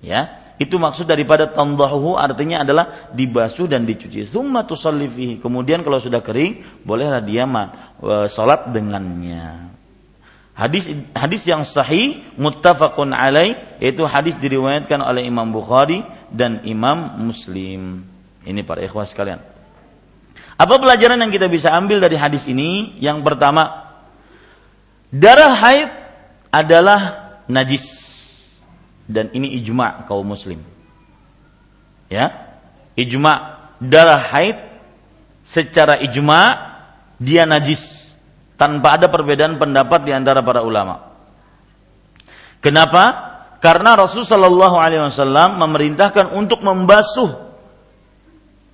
[0.00, 0.40] Ya.
[0.60, 4.28] Itu maksud daripada tandahu artinya adalah dibasuh dan dicuci.
[4.28, 9.72] Tsumma tusalli Kemudian kalau sudah kering, bolehlah dia e, salat dengannya.
[10.52, 18.04] Hadis hadis yang sahih muttafaqun alaih yaitu hadis diriwayatkan oleh Imam Bukhari dan Imam Muslim.
[18.44, 19.40] Ini para ikhwah sekalian.
[20.60, 22.92] Apa pelajaran yang kita bisa ambil dari hadis ini?
[23.00, 23.96] Yang pertama,
[25.08, 25.88] darah haid
[26.52, 27.00] adalah
[27.48, 27.88] najis
[29.08, 30.60] dan ini ijma kaum muslim.
[32.12, 32.52] Ya.
[32.92, 34.60] Ijma darah haid
[35.48, 36.60] secara ijma
[37.16, 38.12] dia najis
[38.60, 41.08] tanpa ada perbedaan pendapat di antara para ulama.
[42.60, 43.32] Kenapa?
[43.64, 47.49] Karena Rasulullah Wasallam memerintahkan untuk membasuh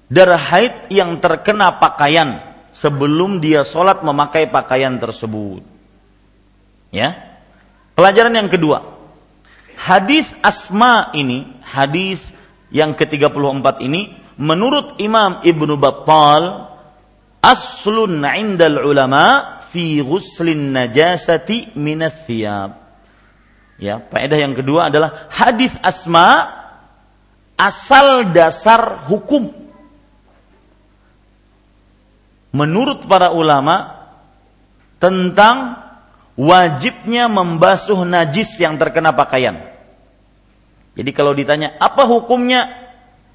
[0.06, 5.64] darah haid yang terkena pakaian sebelum dia sholat memakai pakaian tersebut.
[6.92, 7.40] Ya.
[7.96, 8.96] Pelajaran yang kedua.
[9.76, 12.32] Hadis Asma ini, hadis
[12.72, 16.72] yang ke-34 ini menurut Imam Ibnu Battal
[17.40, 22.84] aslun 'indal ulama fi ghuslin najasati minats thiyab.
[23.76, 26.48] Ya, faedah yang kedua adalah hadis Asma
[27.60, 29.65] asal dasar hukum
[32.56, 34.08] menurut para ulama
[34.96, 35.76] tentang
[36.40, 39.76] wajibnya membasuh najis yang terkena pakaian.
[40.96, 42.88] Jadi kalau ditanya apa hukumnya,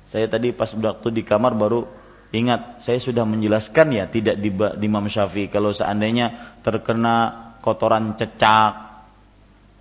[0.10, 1.86] saya tadi pas waktu di kamar baru
[2.34, 4.50] ingat saya sudah menjelaskan ya tidak di,
[4.82, 5.54] Imam Syafi'i.
[5.54, 8.74] Kalau seandainya terkena kotoran cecak,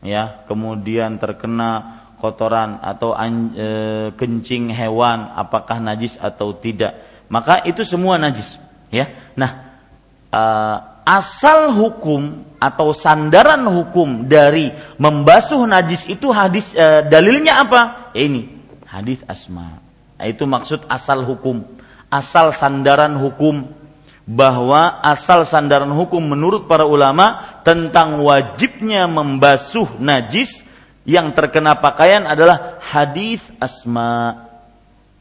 [0.04, 3.68] ya kemudian terkena kotoran atau an, e,
[4.16, 7.00] kencing hewan apakah najis atau tidak
[7.32, 9.06] maka itu semua najis ya
[9.38, 9.50] nah
[10.30, 10.42] e,
[11.06, 18.12] asal hukum atau sandaran hukum dari membasuh najis itu hadis e, dalilnya apa?
[18.12, 18.42] Ya ini
[18.86, 19.80] hadis asma.
[20.20, 21.64] Itu maksud asal hukum,
[22.12, 23.72] asal sandaran hukum
[24.28, 30.62] bahwa asal sandaran hukum menurut para ulama tentang wajibnya membasuh najis
[31.08, 34.46] yang terkena pakaian adalah hadis asma.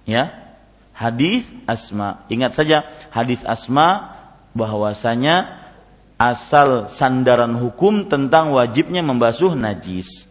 [0.04, 0.49] Ya.
[1.00, 2.28] Hadis asma.
[2.28, 4.20] Ingat saja hadis asma
[4.52, 5.64] bahwasanya
[6.20, 10.28] asal sandaran hukum tentang wajibnya membasuh najis.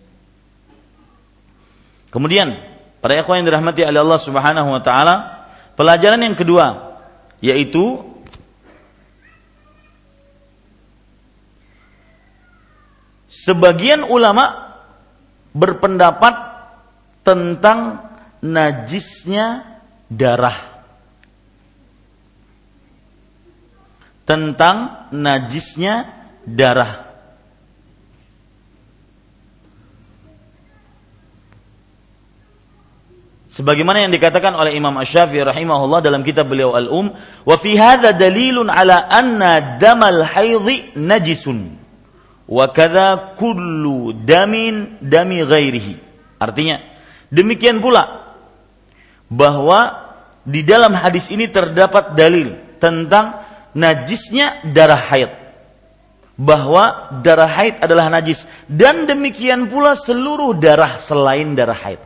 [2.12, 2.60] Kemudian,
[3.00, 5.16] para ikhwan yang dirahmati oleh Allah Subhanahu wa taala,
[5.72, 7.00] pelajaran yang kedua
[7.40, 8.04] yaitu
[13.32, 14.76] sebagian ulama
[15.56, 16.34] berpendapat
[17.24, 18.04] tentang
[18.44, 19.77] najisnya
[20.08, 20.78] darah
[24.28, 26.04] tentang najisnya
[26.44, 27.08] darah.
[33.48, 37.10] Sebagaimana yang dikatakan oleh Imam Asy-Syafi'i rahimahullah dalam kitab beliau Al-Um,
[37.42, 41.74] wa fi hadza dalilun ala anna damal haidhi najisun
[42.46, 45.94] wa kadza kullu damin dami ghairihi.
[46.38, 46.78] Artinya,
[47.34, 48.17] demikian pula
[49.28, 50.08] bahwa
[50.48, 53.44] di dalam hadis ini terdapat dalil tentang
[53.76, 55.30] najisnya darah haid.
[56.38, 62.00] Bahwa darah haid adalah najis dan demikian pula seluruh darah selain darah haid.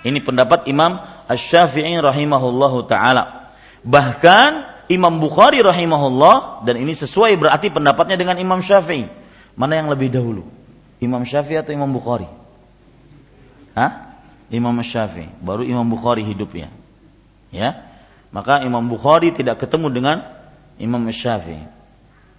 [0.00, 3.52] Ini pendapat Imam Asy-Syafi'i rahimahullahu taala.
[3.84, 4.50] Bahkan
[4.90, 9.06] Imam Bukhari rahimahullah dan ini sesuai berarti pendapatnya dengan Imam Syafi'i.
[9.54, 10.42] Mana yang lebih dahulu?
[10.98, 12.26] Imam Syafi'i atau Imam Bukhari?
[13.78, 14.09] Hah?
[14.50, 16.74] Imam Syafi'i, baru Imam Bukhari hidupnya.
[17.54, 17.86] Ya.
[18.34, 20.26] Maka Imam Bukhari tidak ketemu dengan
[20.78, 21.66] Imam Syafi'i.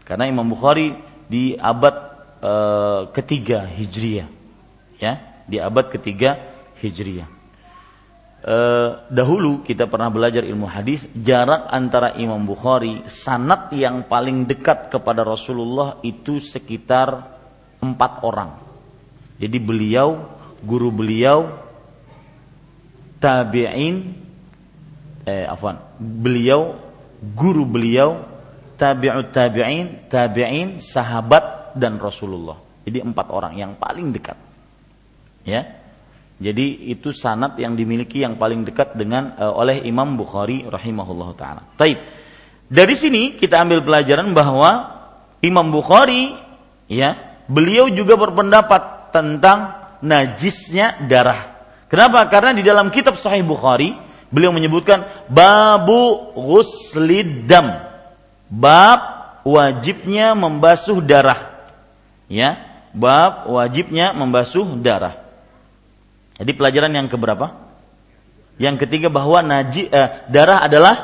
[0.04, 0.92] Karena Imam Bukhari
[1.32, 1.96] di abad
[2.44, 2.54] e,
[3.16, 4.28] ketiga Hijriyah.
[5.00, 6.36] Ya, di abad ketiga
[6.84, 7.32] Hijriyah.
[8.44, 8.58] E,
[9.08, 15.24] dahulu kita pernah belajar ilmu hadis, jarak antara Imam Bukhari sanat yang paling dekat kepada
[15.24, 17.40] Rasulullah itu sekitar
[17.80, 18.60] empat orang.
[19.40, 20.28] Jadi beliau,
[20.60, 21.71] guru beliau,
[23.22, 24.18] tabi'in,
[25.30, 26.76] eh, afwan, beliau,
[27.22, 28.26] guru beliau,
[28.82, 32.58] tabi'ut tabi'in, tabi'in, sahabat dan Rasulullah.
[32.82, 34.36] Jadi empat orang yang paling dekat.
[35.46, 35.78] Ya.
[36.42, 41.62] Jadi itu sanat yang dimiliki yang paling dekat dengan uh, oleh Imam Bukhari rahimahullah taala.
[41.78, 42.02] Taib.
[42.66, 44.90] Dari sini kita ambil pelajaran bahwa
[45.46, 46.34] Imam Bukhari
[46.90, 51.51] ya, beliau juga berpendapat tentang najisnya darah.
[51.92, 52.24] Kenapa?
[52.32, 53.92] Karena di dalam kitab Sahih Bukhari
[54.32, 57.92] beliau menyebutkan babu ghuslidam
[58.48, 59.00] bab
[59.44, 61.52] wajibnya membasuh darah.
[62.32, 62.64] Ya,
[62.96, 65.20] bab wajibnya membasuh darah.
[66.40, 67.60] Jadi pelajaran yang keberapa?
[68.56, 70.96] Yang ketiga bahwa naji, eh, darah adalah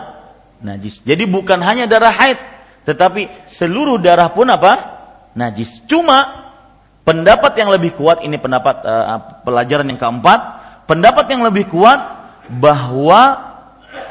[0.63, 1.03] najis.
[1.03, 2.39] Jadi bukan hanya darah haid,
[2.87, 4.97] tetapi seluruh darah pun apa?
[5.35, 5.83] Najis.
[5.83, 6.47] Cuma
[7.03, 10.39] pendapat yang lebih kuat ini pendapat eh, pelajaran yang keempat,
[10.87, 11.99] pendapat yang lebih kuat
[12.47, 13.37] bahwa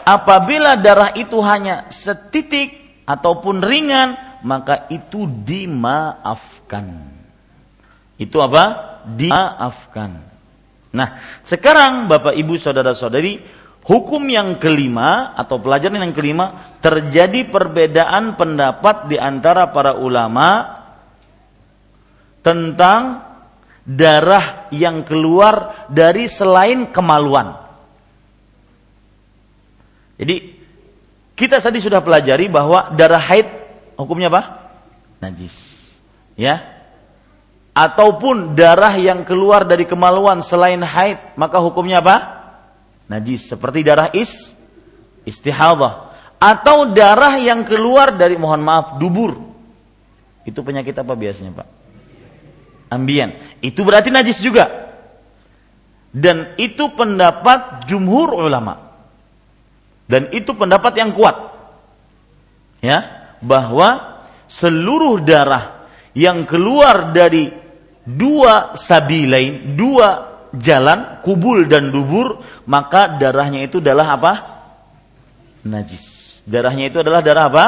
[0.05, 7.11] apabila darah itu hanya setitik ataupun ringan maka itu dimaafkan.
[8.21, 8.65] Itu apa?
[9.09, 10.11] Dimaafkan.
[10.95, 11.09] Nah,
[11.45, 13.43] sekarang Bapak Ibu Saudara-saudari,
[13.85, 20.81] hukum yang kelima atau pelajaran yang kelima terjadi perbedaan pendapat di antara para ulama
[22.41, 23.27] tentang
[23.87, 27.55] darah yang keluar dari selain kemaluan.
[30.19, 30.59] Jadi
[31.39, 33.47] kita tadi sudah pelajari bahwa darah haid
[33.95, 34.43] hukumnya apa?
[35.23, 35.55] Najis.
[36.35, 36.75] Ya.
[37.77, 42.17] Ataupun darah yang keluar dari kemaluan selain haid, maka hukumnya apa?
[43.07, 43.53] Najis.
[43.53, 44.57] Seperti darah is
[45.29, 49.37] istihadah atau darah yang keluar dari mohon maaf dubur.
[50.49, 51.76] Itu penyakit apa biasanya, Pak?
[52.87, 53.39] Ambien.
[53.63, 54.87] Itu berarti najis juga.
[56.17, 58.95] Dan itu pendapat jumhur ulama.
[60.07, 61.37] Dan itu pendapat yang kuat.
[62.81, 67.51] Ya, bahwa seluruh darah yang keluar dari
[68.07, 74.33] dua sabilain, dua jalan, kubul dan dubur, maka darahnya itu adalah apa?
[75.67, 76.41] Najis.
[76.47, 77.67] Darahnya itu adalah darah apa?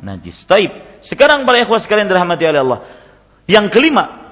[0.00, 0.46] Najis.
[0.46, 1.02] Taib.
[1.04, 2.80] Sekarang para ikhwas sekalian dirahmati oleh Allah.
[3.44, 4.23] Yang kelima,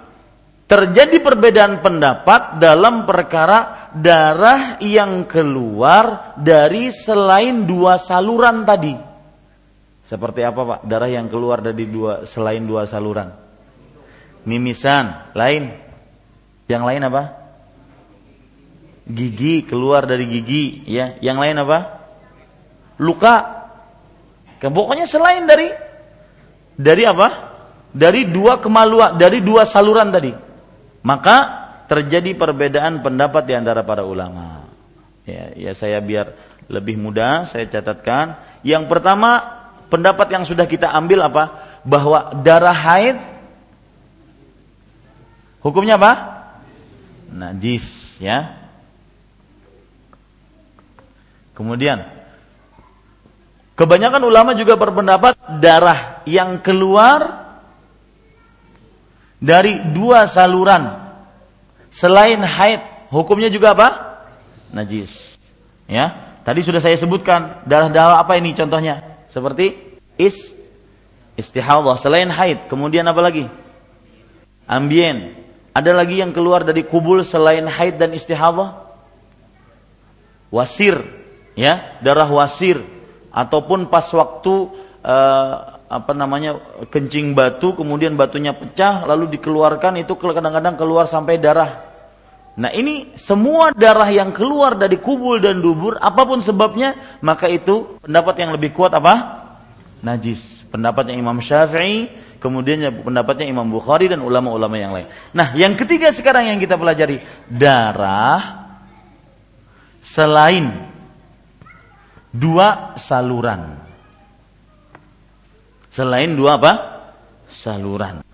[0.73, 8.97] terjadi perbedaan pendapat dalam perkara darah yang keluar dari selain dua saluran tadi.
[10.01, 10.81] Seperti apa Pak?
[10.89, 13.37] Darah yang keluar dari dua selain dua saluran.
[14.49, 15.77] Mimisan, lain.
[16.73, 17.23] Yang lain apa?
[19.13, 21.21] Gigi keluar dari gigi, ya.
[21.21, 21.79] Yang lain apa?
[22.97, 23.37] Luka.
[24.57, 25.69] Pokoknya selain dari
[26.81, 27.29] dari apa?
[27.93, 30.52] Dari dua kemaluan, dari dua saluran tadi.
[31.03, 31.37] Maka
[31.91, 34.71] terjadi perbedaan pendapat di antara para ulama.
[35.27, 36.35] Ya, ya saya biar
[36.71, 38.39] lebih mudah saya catatkan.
[38.63, 39.43] Yang pertama
[39.91, 41.45] pendapat yang sudah kita ambil apa?
[41.83, 43.19] Bahwa darah haid
[45.61, 46.13] hukumnya apa?
[47.33, 48.55] Najis, ya.
[51.53, 52.07] Kemudian
[53.77, 57.42] kebanyakan ulama juga berpendapat darah yang keluar
[59.43, 61.03] dari dua saluran.
[61.91, 63.89] Selain haid hukumnya juga apa?
[64.71, 65.35] Najis.
[65.91, 69.27] Ya tadi sudah saya sebutkan darah-darah apa ini contohnya?
[69.35, 70.55] Seperti is
[71.35, 73.51] istihadah selain haid kemudian apa lagi?
[74.71, 75.43] Ambien.
[75.73, 78.89] Ada lagi yang keluar dari kubul selain haid dan istihadah?
[80.55, 81.03] Wasir.
[81.59, 82.81] Ya darah wasir.
[83.33, 84.69] Ataupun pas waktu
[85.01, 86.57] uh, apa namanya
[86.89, 91.93] kencing batu kemudian batunya pecah lalu dikeluarkan itu kadang-kadang keluar sampai darah.
[92.57, 98.01] Nah ini semua darah yang keluar dari kubul dan dubur apa pun sebabnya maka itu
[98.01, 99.45] pendapat yang lebih kuat apa?
[100.01, 100.65] Najis.
[100.73, 102.09] Pendapatnya Imam Syafi'i,
[102.41, 105.13] kemudian pendapatnya Imam Bukhari dan ulama-ulama yang lain.
[105.37, 107.21] Nah yang ketiga sekarang yang kita pelajari
[107.53, 108.65] darah
[110.01, 110.89] selain
[112.33, 113.82] dua saluran
[115.93, 116.73] selain dua apa?
[117.53, 118.25] Saluran.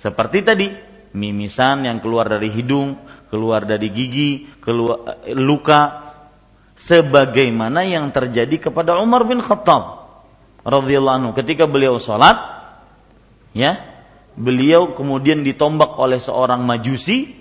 [0.00, 0.68] Seperti tadi,
[1.12, 2.96] mimisan yang keluar dari hidung,
[3.28, 6.08] keluar dari gigi, keluar eh, luka
[6.78, 10.06] sebagaimana yang terjadi kepada Umar bin Khattab
[10.62, 12.38] radhiyallahu anhu ketika beliau sholat
[13.50, 13.82] ya
[14.38, 17.34] beliau kemudian ditombak oleh seorang majusi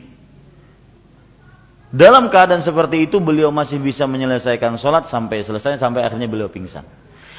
[1.94, 6.84] dalam keadaan seperti itu beliau masih bisa menyelesaikan sholat sampai selesai sampai akhirnya beliau pingsan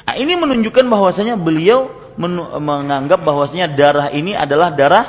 [0.09, 1.85] Nah, ini menunjukkan bahwasanya beliau
[2.17, 5.05] menganggap bahwasanya darah ini adalah darah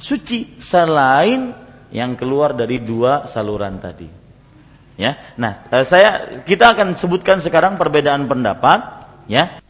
[0.00, 1.52] suci selain
[1.92, 4.08] yang keluar dari dua saluran tadi.
[4.96, 5.36] Ya.
[5.36, 9.60] Nah, eh, saya kita akan sebutkan sekarang perbedaan pendapat, ya.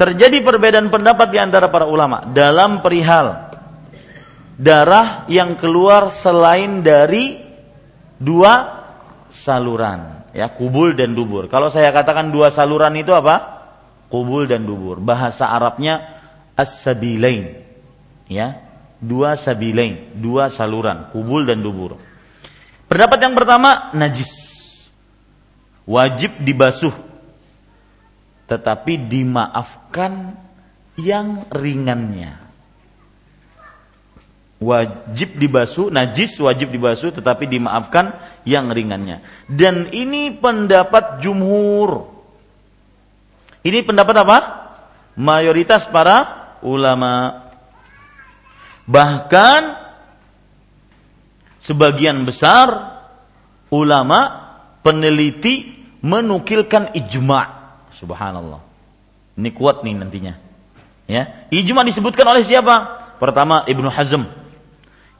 [0.00, 3.52] Terjadi perbedaan pendapat di antara para ulama dalam perihal
[4.56, 7.44] darah yang keluar selain dari
[8.16, 8.72] dua
[9.28, 11.52] saluran, ya, kubul dan dubur.
[11.52, 13.60] Kalau saya katakan dua saluran itu apa?
[14.12, 15.00] Kubul dan dubur.
[15.00, 16.20] Bahasa Arabnya
[16.52, 17.64] as-sabilain.
[18.28, 18.60] Ya,
[19.00, 21.96] dua sabilain, dua saluran, kubul dan dubur.
[22.92, 24.30] Pendapat yang pertama najis.
[25.88, 26.92] Wajib dibasuh.
[28.52, 30.36] Tetapi dimaafkan
[31.00, 32.36] yang ringannya.
[34.62, 38.14] Wajib dibasuh, najis wajib dibasuh tetapi dimaafkan
[38.46, 39.18] yang ringannya.
[39.50, 42.11] Dan ini pendapat jumhur
[43.62, 44.38] ini pendapat apa?
[45.14, 47.46] Mayoritas para ulama.
[48.90, 49.60] Bahkan
[51.62, 52.98] sebagian besar
[53.70, 54.50] ulama
[54.82, 55.70] peneliti
[56.02, 57.40] menukilkan ijma.
[57.94, 58.60] Subhanallah.
[59.38, 60.34] Ini kuat nih nantinya.
[61.06, 63.02] Ya, ijma disebutkan oleh siapa?
[63.22, 64.26] Pertama Ibnu Hazm.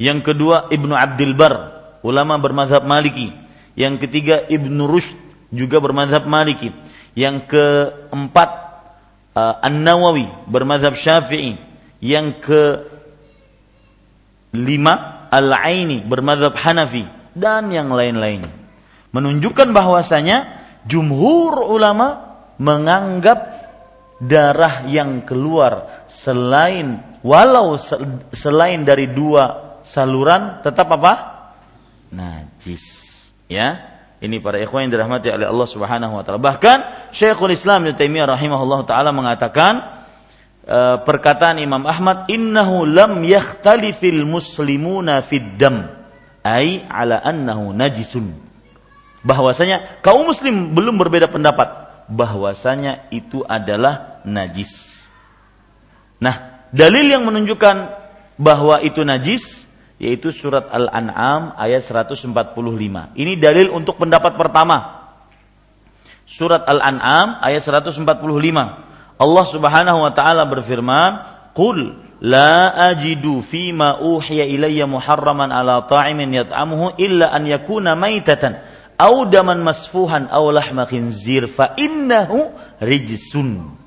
[0.03, 1.55] Yang kedua Ibnu Abdul Bar,
[2.03, 3.31] ulama bermazhab Maliki.
[3.79, 5.15] Yang ketiga Ibnu Rushd
[5.55, 6.75] juga bermazhab Maliki.
[7.13, 8.51] Yang keempat
[9.37, 11.61] uh, An-Nawawi bermazhab Syafi'i.
[12.03, 12.63] Yang ke
[14.53, 18.45] lima Al-Aini bermadhab Hanafi dan yang lain-lain
[19.17, 23.65] menunjukkan bahwasanya jumhur ulama menganggap
[24.21, 27.81] darah yang keluar selain walau
[28.37, 31.13] selain dari dua saluran tetap apa?
[32.13, 33.09] najis.
[33.49, 33.92] Ya.
[34.23, 36.39] Ini para ikhwan yang dirahmati oleh Allah Subhanahu wa taala.
[36.39, 40.03] Bahkan Syekhul Islam Ibnu Taimiyah rahimahullah taala mengatakan
[40.63, 45.91] Eh, perkataan Imam Ahmad innahu lam yakhtalifil muslimuna fid dam
[46.47, 48.31] ai ala annahu najisun.
[49.27, 51.67] Bahwasanya kaum muslim belum berbeda pendapat.
[52.07, 55.03] Bahwasanya itu adalah najis.
[56.23, 57.99] Nah dalil yang menunjukkan
[58.39, 59.67] bahwa itu najis
[60.01, 62.33] yaitu surat Al-An'am ayat 145
[63.19, 65.03] ini dalil untuk pendapat pertama.
[66.23, 68.03] Surat Al-An'am ayat 145
[69.23, 71.11] Allah Subhanahu wa taala berfirman,
[71.55, 78.59] "Qul la ajidu fima uhiya ilayya muharraman ala ta'imin yat'amuhu illa an yakuna maitatan
[78.99, 82.51] aw daman masfuhan aw lahma khinzir fa innahu
[82.83, 83.79] rijsun."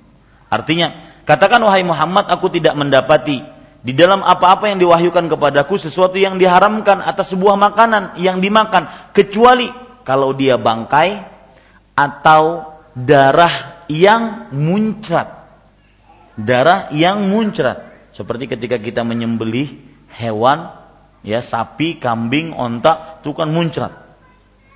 [0.48, 3.55] Artinya, katakan wahai Muhammad, aku tidak mendapati
[3.86, 9.70] di dalam apa-apa yang diwahyukan kepadaku sesuatu yang diharamkan atas sebuah makanan yang dimakan kecuali
[10.02, 11.22] kalau dia bangkai
[11.94, 15.30] atau darah yang muncrat.
[16.34, 18.10] Darah yang muncrat.
[18.10, 19.78] Seperti ketika kita menyembelih
[20.18, 20.74] hewan,
[21.22, 23.94] ya sapi, kambing, onta, itu kan muncrat.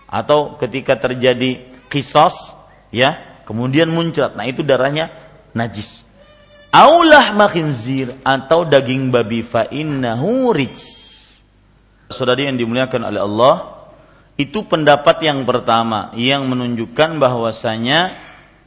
[0.06, 2.54] Atau ketika terjadi kisos,
[2.94, 4.38] ya kemudian muncrat.
[4.38, 5.10] Nah itu darahnya
[5.58, 6.06] najis.
[6.70, 10.54] Aulah makhinzir atau daging babi fa innahu
[12.10, 13.56] Saudari yang dimuliakan oleh Allah,
[14.38, 18.14] itu pendapat yang pertama yang menunjukkan bahwasanya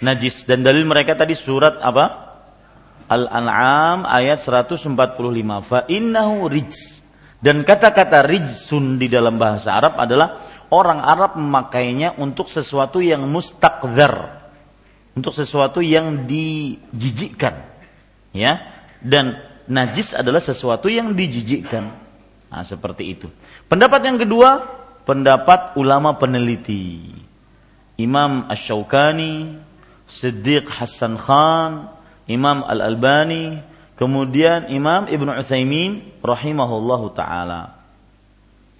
[0.02, 2.34] najis dan dalil mereka tadi surat apa?
[3.06, 4.98] Al-An'am ayat 145.
[5.62, 6.98] Fa innahu rijs.
[7.38, 10.42] Dan kata-kata rijsun di dalam bahasa Arab adalah
[10.74, 14.42] orang Arab memakainya untuk sesuatu yang mustakdzar.
[15.14, 17.71] Untuk sesuatu yang dijijikkan.
[18.32, 18.66] Ya.
[19.00, 21.92] Dan najis adalah sesuatu yang dijijikkan.
[22.52, 23.32] Nah, seperti itu.
[23.68, 24.60] Pendapat yang kedua,
[25.08, 27.12] pendapat ulama peneliti.
[27.96, 29.56] Imam Ash-Shawkani,
[30.04, 31.88] Siddiq Hasan Khan,
[32.28, 33.60] Imam Al-Albani,
[33.96, 37.80] kemudian Imam Ibn Uthaymin rahimahullahu taala.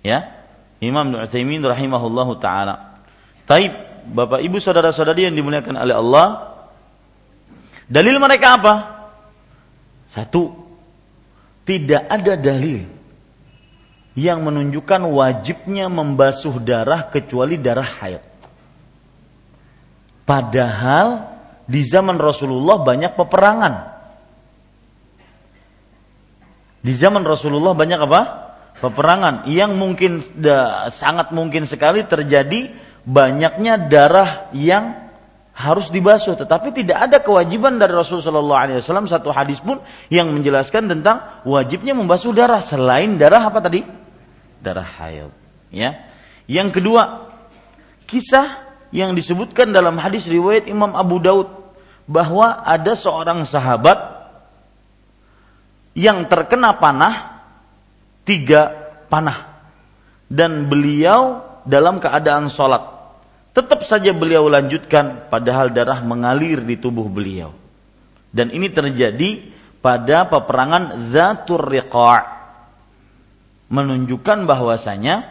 [0.05, 0.45] Ya.
[0.83, 3.01] Imam Ibn Uthaymin rahimahullahu taala.
[3.49, 3.73] Taib,
[4.13, 6.27] Bapak Ibu saudara-saudari yang dimuliakan oleh Allah,
[7.89, 8.75] dalil mereka apa?
[10.13, 10.53] Satu,
[11.65, 12.85] tidak ada dalil
[14.13, 18.23] yang menunjukkan wajibnya membasuh darah kecuali darah haid.
[20.29, 21.33] Padahal
[21.65, 23.75] di zaman Rasulullah banyak peperangan.
[26.83, 28.23] Di zaman Rasulullah banyak apa?
[28.83, 30.21] Peperangan yang mungkin
[30.91, 32.75] sangat mungkin sekali terjadi
[33.07, 35.12] banyaknya darah yang
[35.53, 41.45] harus dibasuh tetapi tidak ada kewajiban dari Rasulullah SAW satu hadis pun yang menjelaskan tentang
[41.45, 42.65] wajibnya membasuh darah.
[42.65, 43.85] Selain darah apa tadi?
[44.65, 45.29] Darah haid
[45.69, 46.09] ya.
[46.49, 47.29] Yang kedua
[48.09, 51.49] kisah yang disebutkan dalam hadis riwayat Imam Abu Daud
[52.09, 53.97] bahwa ada seorang sahabat
[55.93, 57.45] yang terkena panah
[58.25, 59.53] tiga panah.
[60.33, 63.02] Dan beliau dalam keadaan sholat
[63.53, 67.53] tetap saja beliau lanjutkan padahal darah mengalir di tubuh beliau
[68.33, 69.53] dan ini terjadi
[69.85, 72.43] pada peperangan Zatur Riqa'
[73.73, 75.27] menunjukkan bahwasanya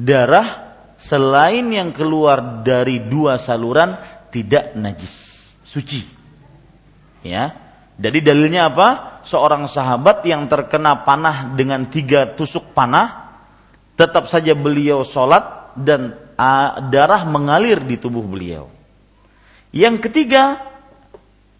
[0.00, 4.00] darah selain yang keluar dari dua saluran
[4.32, 6.02] tidak najis, suci.
[7.22, 7.60] Ya.
[7.94, 9.22] Jadi dalilnya apa?
[9.22, 13.38] Seorang sahabat yang terkena panah dengan tiga tusuk panah,
[13.94, 16.18] tetap saja beliau sholat dan
[16.90, 18.70] darah mengalir di tubuh beliau.
[19.74, 20.62] Yang ketiga,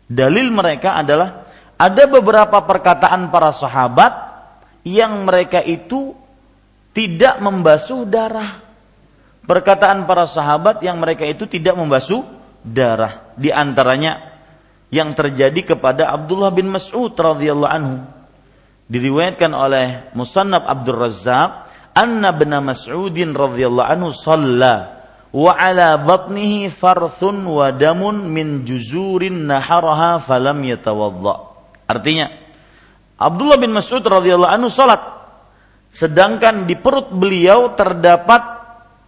[0.07, 4.12] dalil mereka adalah ada beberapa perkataan para sahabat
[4.87, 6.14] yang mereka itu
[6.95, 8.64] tidak membasuh darah
[9.45, 12.25] perkataan para sahabat yang mereka itu tidak membasuh
[12.64, 13.33] darah.
[13.37, 14.41] Di antaranya
[14.89, 17.97] yang terjadi kepada Abdullah bin Mas'ud radhiyallahu anhu.
[18.85, 21.64] Diriwayatkan oleh Musannab Abdul Razzaq,
[21.95, 30.19] anna bin Mas'udin radhiyallahu anhu shalla wa ala batnihi farthun wa damun min juzurin naharaha
[30.19, 31.35] falam yatawadda.
[31.87, 32.27] Artinya
[33.19, 35.01] Abdullah bin Mas'ud radhiyallahu anhu salat
[35.95, 38.43] sedangkan di perut beliau terdapat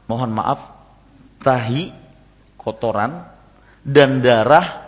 [0.07, 0.63] mohon maaf,
[1.43, 1.91] tahi,
[2.55, 3.27] kotoran,
[3.83, 4.87] dan darah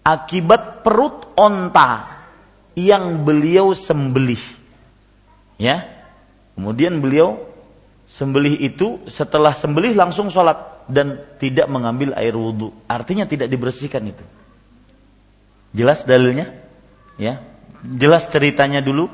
[0.00, 2.20] akibat perut onta
[2.72, 4.40] yang beliau sembelih.
[5.60, 5.99] Ya,
[6.60, 7.40] Kemudian beliau
[8.04, 12.68] sembelih itu setelah sembelih langsung sholat dan tidak mengambil air wudhu.
[12.84, 14.20] Artinya tidak dibersihkan itu.
[15.72, 16.52] Jelas dalilnya?
[17.16, 17.40] Ya,
[17.96, 19.08] jelas ceritanya dulu.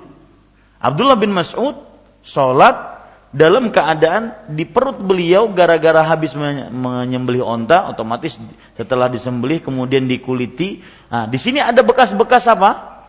[0.82, 1.86] Abdullah bin Mas'ud
[2.26, 2.98] sholat
[3.30, 8.42] dalam keadaan di perut beliau gara-gara habis menyembelih onta, otomatis
[8.74, 10.82] setelah disembelih kemudian dikuliti.
[11.14, 13.06] Nah, di sini ada bekas-bekas apa?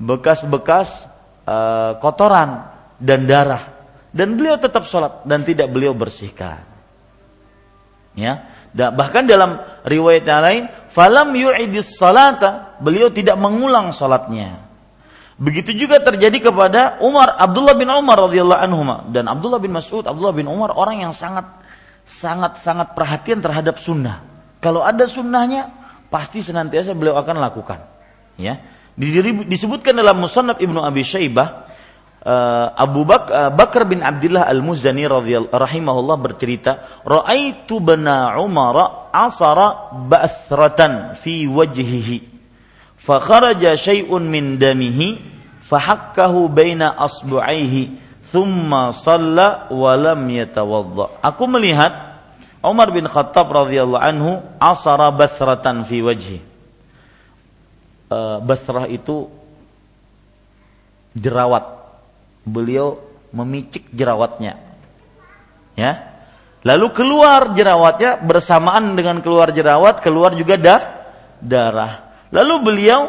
[0.00, 1.04] Bekas-bekas
[1.44, 3.80] uh, kotoran dan darah
[4.10, 6.66] dan beliau tetap sholat dan tidak beliau bersihkan.
[8.18, 14.66] Ya, bahkan dalam riwayat yang lain, falam yu'idis salata, beliau tidak mengulang sholatnya.
[15.40, 20.36] Begitu juga terjadi kepada Umar Abdullah bin Umar radhiyallahu anhu dan Abdullah bin Mas'ud Abdullah
[20.36, 21.48] bin Umar orang yang sangat
[22.04, 24.20] sangat sangat perhatian terhadap sunnah.
[24.60, 25.72] Kalau ada sunnahnya
[26.12, 27.88] pasti senantiasa beliau akan lakukan.
[28.36, 28.60] Ya,
[29.48, 31.69] disebutkan dalam Musannaf Ibnu Abi Syaibah
[32.20, 35.08] Abu Bak uh, Bakar bin Abdullah Al-Muzani
[35.48, 42.28] rahimahullah bercerita, "Ra'aitu bana Umar asara ba'thratan fi wajhihi.
[43.00, 45.16] Fa kharaja syai'un min damihi
[45.64, 47.96] fahakkahu baina asbu'aihi
[48.28, 52.20] thumma shalla wa lam yatawadda." Aku melihat
[52.60, 56.44] Umar bin Khattab radhiyallahu anhu asara basratan fi wajhi.
[58.12, 59.32] Uh, basrah itu
[61.16, 61.79] jerawat
[62.44, 64.58] beliau memicik jerawatnya.
[65.78, 66.10] Ya.
[66.60, 70.80] Lalu keluar jerawatnya bersamaan dengan keluar jerawat keluar juga dah
[71.40, 72.12] darah.
[72.28, 73.08] Lalu beliau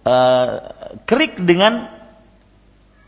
[0.00, 0.48] uh,
[1.04, 1.92] kerik dengan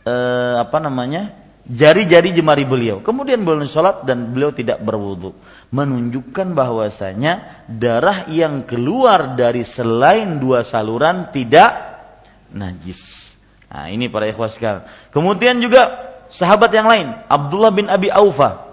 [0.05, 1.39] uh, apa namanya?
[1.69, 3.05] jari-jari jemari beliau.
[3.05, 5.37] Kemudian beliau sholat dan beliau tidak berwudu.
[5.69, 11.69] Menunjukkan bahwasanya darah yang keluar dari selain dua saluran tidak
[12.49, 13.28] najis.
[13.69, 14.85] Nah, ini para ikhwas sekalian.
[15.13, 18.65] Kemudian juga sahabat yang lain, Abdullah bin Abi Aufa.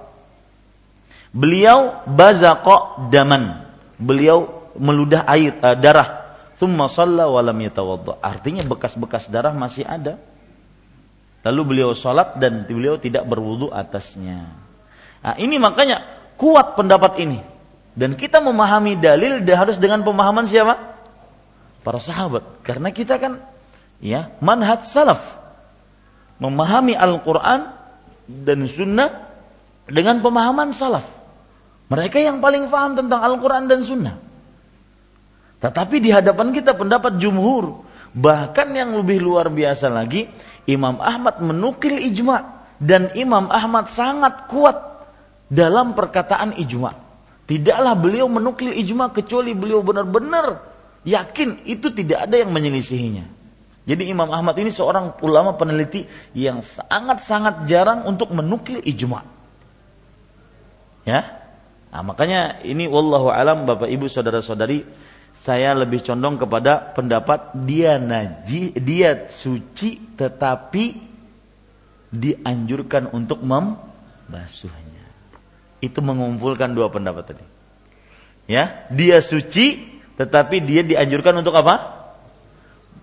[1.36, 3.68] Beliau bazaqa daman.
[4.00, 6.40] Beliau meludah air uh, darah.
[6.56, 7.60] Thumma shalla wa lam.
[8.24, 10.16] Artinya bekas-bekas darah masih ada.
[11.44, 14.48] Lalu beliau sholat dan beliau tidak berwudu atasnya.
[15.20, 16.02] Nah, ini makanya
[16.40, 17.38] kuat pendapat ini.
[17.96, 20.96] Dan kita memahami dalil harus dengan pemahaman siapa?
[21.84, 22.64] Para sahabat.
[22.64, 23.44] Karena kita kan
[24.00, 25.36] ya manhaj salaf
[26.40, 27.72] memahami Al-Quran
[28.26, 29.10] dan Sunnah
[29.86, 31.06] dengan pemahaman salaf.
[31.86, 34.16] Mereka yang paling paham tentang Al-Quran dan Sunnah.
[35.62, 40.26] Tetapi di hadapan kita pendapat jumhur, bahkan yang lebih luar biasa lagi,
[40.66, 44.76] Imam Ahmad menukil ijma dan Imam Ahmad sangat kuat
[45.46, 46.92] dalam perkataan ijma.
[47.46, 50.66] Tidaklah beliau menukil ijma kecuali beliau benar-benar
[51.06, 53.35] yakin itu tidak ada yang menyelisihinya.
[53.86, 59.22] Jadi Imam Ahmad ini seorang ulama peneliti yang sangat-sangat jarang untuk menukil ijma.
[61.06, 61.46] Ya.
[61.94, 64.82] Nah, makanya ini wallahu alam Bapak Ibu saudara-saudari
[65.38, 70.84] saya lebih condong kepada pendapat dia naji, dia suci tetapi
[72.10, 75.06] dianjurkan untuk membasuhnya.
[75.78, 77.46] Itu mengumpulkan dua pendapat tadi.
[78.50, 81.95] Ya, dia suci tetapi dia dianjurkan untuk apa?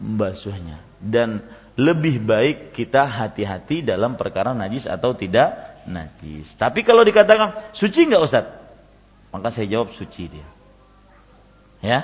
[0.03, 1.39] Membasuhnya dan
[1.79, 6.51] lebih baik kita hati-hati dalam perkara najis atau tidak najis.
[6.59, 8.45] Tapi kalau dikatakan suci nggak Ustaz?
[9.33, 10.47] Maka saya jawab suci dia.
[11.81, 11.99] Ya.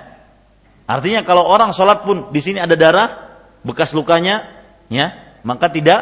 [0.90, 4.50] Artinya kalau orang sholat pun di sini ada darah, bekas lukanya,
[4.90, 6.02] ya, maka tidak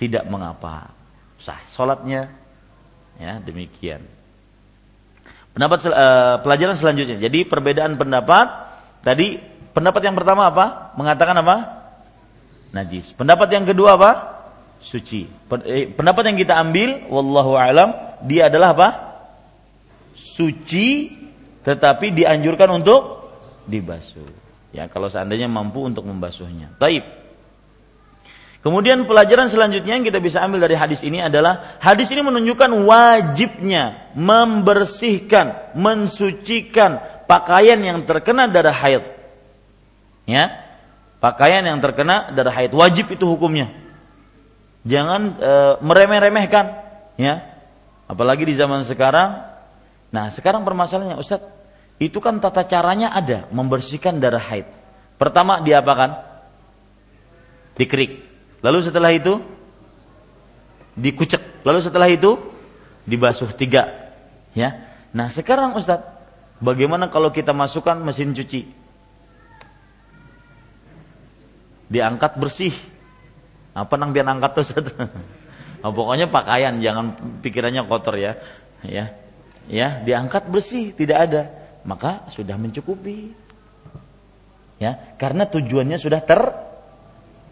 [0.00, 0.96] tidak mengapa.
[1.36, 2.32] Sah sholatnya.
[3.20, 4.08] Ya, demikian.
[5.52, 7.20] Pendapat uh, pelajaran selanjutnya.
[7.20, 8.48] Jadi perbedaan pendapat
[9.04, 10.92] tadi Pendapat yang pertama apa?
[11.00, 11.56] Mengatakan apa?
[12.72, 13.12] Najis.
[13.16, 14.10] Pendapat yang kedua apa?
[14.80, 15.28] Suci.
[15.64, 17.92] Eh, pendapat yang kita ambil, wallahu alam,
[18.24, 18.88] dia adalah apa?
[20.12, 21.08] Suci,
[21.64, 23.32] tetapi dianjurkan untuk
[23.64, 24.28] dibasuh.
[24.72, 26.72] Ya, kalau seandainya mampu untuk membasuhnya.
[26.76, 27.04] Taib.
[28.62, 34.14] Kemudian pelajaran selanjutnya yang kita bisa ambil dari hadis ini adalah hadis ini menunjukkan wajibnya
[34.14, 39.21] membersihkan, mensucikan pakaian yang terkena darah haid
[40.26, 40.72] ya.
[41.22, 43.70] Pakaian yang terkena darah haid wajib itu hukumnya.
[44.82, 46.66] Jangan e, meremeh-remehkan
[47.14, 47.46] ya.
[48.10, 49.46] Apalagi di zaman sekarang.
[50.10, 51.46] Nah sekarang permasalahannya Ustaz
[52.02, 54.66] itu kan tata caranya ada membersihkan darah haid.
[55.14, 56.18] Pertama diapakan?
[57.78, 58.18] Dikerik.
[58.58, 59.38] Lalu setelah itu?
[60.98, 61.62] Dikucek.
[61.62, 62.34] Lalu setelah itu?
[63.06, 64.14] Dibasuh tiga
[64.58, 64.90] ya.
[65.14, 66.02] Nah sekarang Ustaz
[66.58, 68.81] bagaimana kalau kita masukkan mesin cuci
[71.92, 72.72] diangkat bersih.
[73.76, 74.64] Apa nang biar angkat tuh
[75.84, 77.12] oh, pokoknya pakaian jangan
[77.44, 78.40] pikirannya kotor ya.
[78.80, 79.12] Ya.
[79.70, 81.42] Ya, diangkat bersih, tidak ada.
[81.86, 83.30] Maka sudah mencukupi.
[84.82, 86.42] Ya, karena tujuannya sudah ter,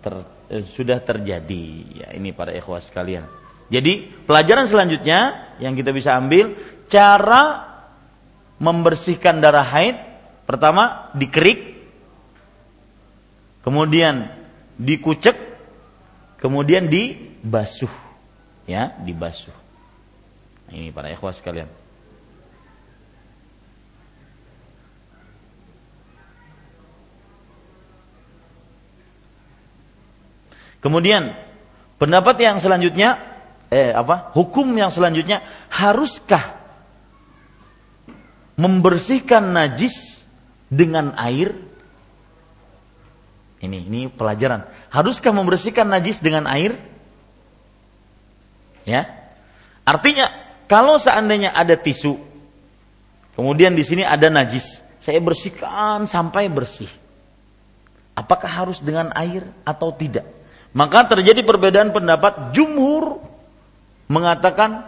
[0.03, 0.15] ter
[0.51, 1.67] eh, sudah terjadi.
[2.03, 3.31] Ya, ini para ikhwas sekalian.
[3.71, 6.59] Jadi, pelajaran selanjutnya yang kita bisa ambil
[6.91, 7.71] cara
[8.59, 9.95] membersihkan darah haid
[10.43, 11.70] pertama dikerik
[13.61, 14.31] kemudian
[14.81, 15.37] dikucek
[16.41, 17.93] kemudian dibasuh
[18.65, 19.55] ya dibasuh
[20.71, 21.69] ini para ikhwas sekalian
[30.81, 31.37] Kemudian
[32.01, 33.21] pendapat yang selanjutnya
[33.69, 34.33] eh apa?
[34.33, 36.57] Hukum yang selanjutnya haruskah
[38.57, 40.25] membersihkan najis
[40.73, 41.53] dengan air?
[43.61, 44.65] Ini ini pelajaran.
[44.89, 46.81] Haruskah membersihkan najis dengan air?
[48.89, 49.07] Ya.
[49.85, 50.33] Artinya
[50.65, 52.17] kalau seandainya ada tisu
[53.37, 56.89] kemudian di sini ada najis, saya bersihkan sampai bersih.
[58.17, 60.29] Apakah harus dengan air atau tidak?
[60.77, 63.21] Maka terjadi perbedaan pendapat jumhur
[64.07, 64.87] mengatakan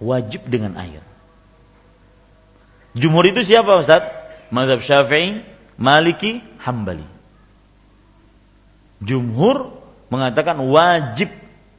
[0.00, 1.04] wajib dengan air.
[2.96, 4.02] Jumhur itu siapa Ustaz?
[4.50, 5.46] Mazhab Syafi'i,
[5.78, 7.19] Maliki, Hambali.
[9.00, 9.80] Jumhur
[10.12, 11.32] mengatakan wajib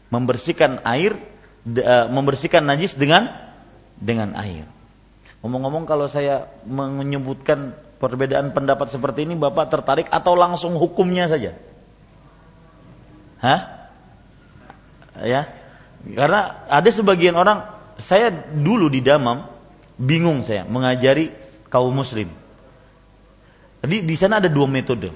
[0.09, 1.15] membersihkan air
[1.65, 3.29] e, membersihkan najis dengan
[3.97, 4.65] dengan air.
[5.41, 11.57] Ngomong-ngomong kalau saya menyebutkan perbedaan pendapat seperti ini Bapak tertarik atau langsung hukumnya saja?
[13.41, 13.89] Hah?
[15.21, 15.49] Ya.
[16.01, 17.61] Karena ada sebagian orang
[18.01, 19.45] saya dulu di Damam
[20.01, 21.29] bingung saya mengajari
[21.69, 22.29] kaum muslim.
[23.81, 25.13] Jadi di sana ada dua metode.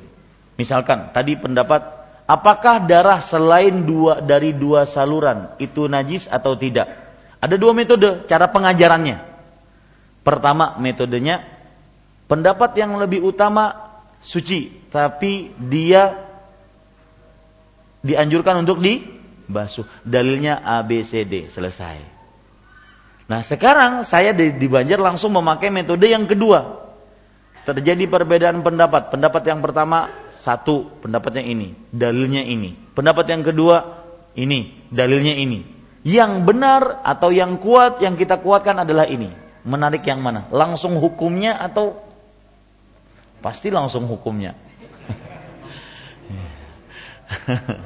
[0.56, 1.84] Misalkan tadi pendapat
[2.24, 6.88] apakah darah selain dua dari dua saluran itu najis atau tidak?
[7.44, 9.20] Ada dua metode cara pengajarannya.
[10.26, 11.46] Pertama metodenya
[12.26, 13.94] pendapat yang lebih utama
[14.24, 16.18] suci, tapi dia
[18.02, 19.86] dianjurkan untuk dibasuh.
[20.02, 22.18] Dalilnya A B C D selesai.
[23.30, 26.90] Nah sekarang saya di, di Banjar langsung memakai metode yang kedua.
[27.66, 29.10] Terjadi perbedaan pendapat.
[29.10, 30.10] Pendapat yang pertama
[30.46, 32.78] satu, pendapatnya ini, dalilnya ini.
[32.94, 34.06] Pendapat yang kedua
[34.38, 35.66] ini, dalilnya ini.
[36.06, 39.34] Yang benar atau yang kuat yang kita kuatkan adalah ini.
[39.66, 40.46] Menarik yang mana?
[40.54, 41.98] Langsung hukumnya atau
[43.42, 44.54] pasti langsung hukumnya.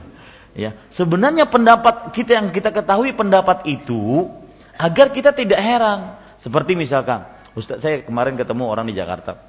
[0.60, 4.28] Ya, sebenarnya pendapat kita yang kita ketahui pendapat itu
[4.76, 6.20] agar kita tidak heran.
[6.36, 7.24] Seperti misalkan,
[7.56, 9.40] Ustaz saya kemarin ketemu orang di Jakarta.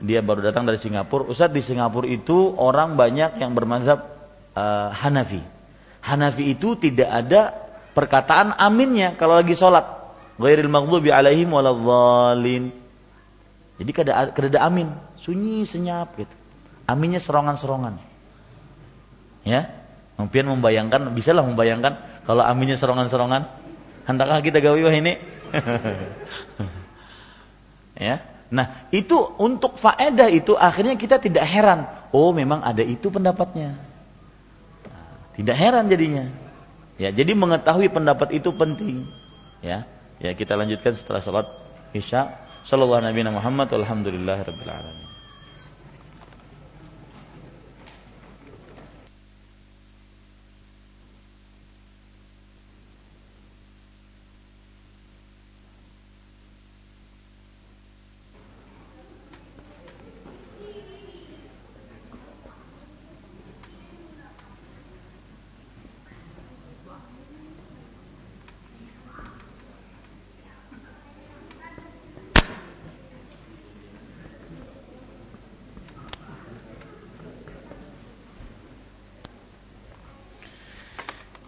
[0.00, 1.28] Dia baru datang dari Singapura.
[1.28, 4.00] Ustaz di Singapura itu orang banyak yang bermazhab
[4.56, 5.44] uh, Hanafi.
[6.00, 7.52] Hanafi itu tidak ada
[7.92, 9.84] perkataan aminnya kalau lagi sholat.
[10.40, 12.72] Ghairil maghdubi alaihim waladhdallin.
[13.76, 14.88] Jadi kada kada amin,
[15.20, 16.32] sunyi senyap gitu.
[16.88, 18.00] Aminnya serongan-serongan.
[19.44, 19.80] Ya,
[20.20, 21.96] Mungkin membayangkan, bisalah membayangkan
[22.28, 23.48] kalau aminnya serongan-serongan.
[24.04, 25.16] Hendakkah kita gawe ini?
[27.96, 28.20] ya.
[28.50, 31.86] Nah, itu untuk faedah itu akhirnya kita tidak heran.
[32.10, 33.78] Oh, memang ada itu pendapatnya.
[35.38, 36.26] Tidak heran jadinya.
[36.98, 39.06] Ya, jadi mengetahui pendapat itu penting.
[39.62, 39.86] Ya.
[40.20, 41.46] Ya, kita lanjutkan setelah salat
[41.96, 42.28] Isya.
[42.66, 45.09] Sallallahu Nabi Muhammad alhamdulillahirabbil alamin.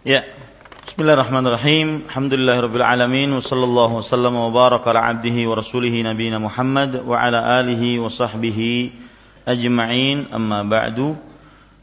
[0.03, 0.27] Ya.
[0.83, 2.11] Bismillahirrahmanirrahim.
[2.11, 7.63] Alhamdulillahirabbil alamin wa sallallahu wasallam wa baraka ala abdihi wa rasulihi nabiyina Muhammad wa ala
[7.63, 8.91] alihi wa sahbihi
[9.47, 10.27] ajma'in.
[10.27, 11.15] Amma ba'du.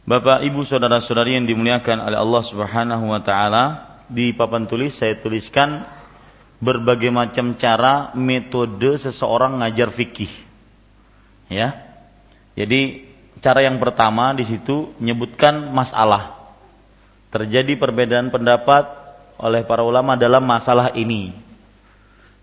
[0.05, 3.65] Bapak, Ibu, saudara-saudari yang dimuliakan oleh Allah Subhanahu wa taala,
[4.05, 5.89] di papan tulis saya tuliskan
[6.61, 10.33] berbagai macam cara metode seseorang ngajar fikih.
[11.49, 11.73] Ya.
[12.53, 13.01] Jadi
[13.41, 16.40] cara yang pertama di situ menyebutkan masalah
[17.31, 18.91] terjadi perbedaan pendapat
[19.41, 21.33] oleh para ulama dalam masalah ini.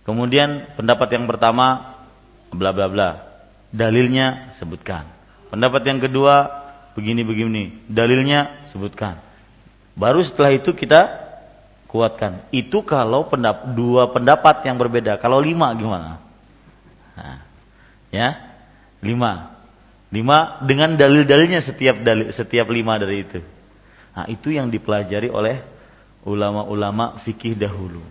[0.08, 2.00] Kemudian pendapat yang pertama
[2.50, 3.10] bla bla bla.
[3.70, 5.04] Dalilnya sebutkan.
[5.52, 6.48] Pendapat yang kedua
[6.96, 7.64] begini begini.
[7.86, 9.20] Dalilnya sebutkan.
[9.94, 11.28] Baru setelah itu kita
[11.92, 12.48] kuatkan.
[12.56, 15.20] Itu kalau pendap dua pendapat yang berbeda.
[15.20, 16.22] Kalau lima gimana?
[17.18, 17.42] Nah,
[18.14, 18.38] ya,
[19.02, 19.58] lima,
[20.14, 23.40] lima dengan dalil-dalilnya setiap dalil, setiap lima dari itu.
[24.18, 25.62] Nah, itu yang dipelajari oleh
[26.26, 28.02] ulama-ulama fikih dahulu.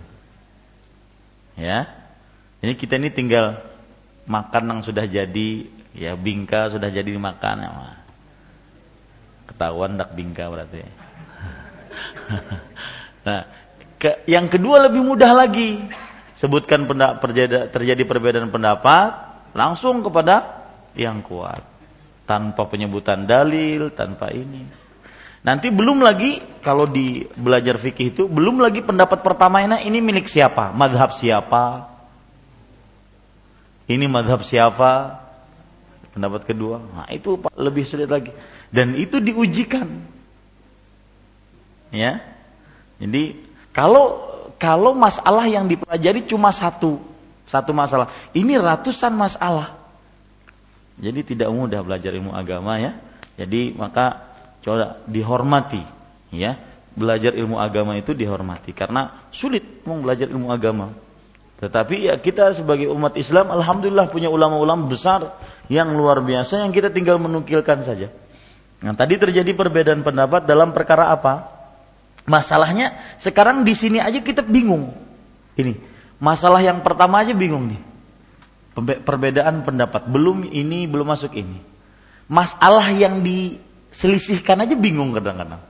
[1.58, 1.90] Ya,
[2.62, 3.58] ini kita ini tinggal
[4.30, 5.66] makan yang sudah jadi,
[5.98, 7.56] ya bingka sudah jadi dimakan.
[7.58, 7.70] Ya,
[9.50, 10.86] ketahuan dak bingka berarti.
[13.26, 13.50] nah,
[13.98, 15.90] ke, yang kedua lebih mudah lagi.
[16.38, 17.34] Sebutkan pendapat,
[17.74, 21.66] terjadi perbedaan pendapat, langsung kepada yang kuat.
[22.30, 24.85] Tanpa penyebutan dalil, tanpa ini.
[25.46, 30.74] Nanti belum lagi kalau di belajar fikih itu belum lagi pendapat pertama ini milik siapa,
[30.74, 31.86] madhab siapa,
[33.86, 35.22] ini madhab siapa,
[36.10, 36.82] pendapat kedua.
[36.82, 38.34] Nah itu lebih sulit lagi
[38.74, 39.86] dan itu diujikan.
[41.94, 42.18] Ya,
[42.98, 43.38] jadi
[43.70, 44.26] kalau
[44.58, 46.98] kalau masalah yang dipelajari cuma satu,
[47.46, 48.10] satu masalah.
[48.34, 49.78] Ini ratusan masalah.
[50.98, 52.98] Jadi tidak mudah belajar ilmu agama ya.
[53.38, 54.34] Jadi maka
[54.66, 55.86] coba dihormati
[56.34, 56.58] ya.
[56.96, 60.96] Belajar ilmu agama itu dihormati karena sulit mau belajar ilmu agama.
[61.60, 65.36] Tetapi ya kita sebagai umat Islam alhamdulillah punya ulama-ulama besar
[65.68, 68.08] yang luar biasa yang kita tinggal menukilkan saja.
[68.80, 71.48] Nah, tadi terjadi perbedaan pendapat dalam perkara apa?
[72.28, 74.92] Masalahnya sekarang di sini aja kita bingung.
[75.56, 75.76] Ini
[76.16, 77.80] masalah yang pertama aja bingung nih.
[79.04, 81.60] Perbedaan pendapat belum ini belum masuk ini.
[82.28, 83.20] Masalah yang
[83.96, 85.64] diselisihkan aja bingung kadang-kadang.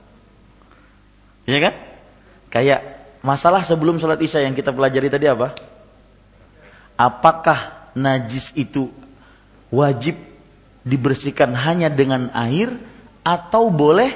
[1.47, 1.73] Iya kan?
[2.51, 2.79] Kayak
[3.23, 5.55] masalah sebelum sholat isya yang kita pelajari tadi apa?
[6.99, 8.91] Apakah najis itu
[9.71, 10.19] wajib
[10.83, 12.75] dibersihkan hanya dengan air
[13.23, 14.11] atau boleh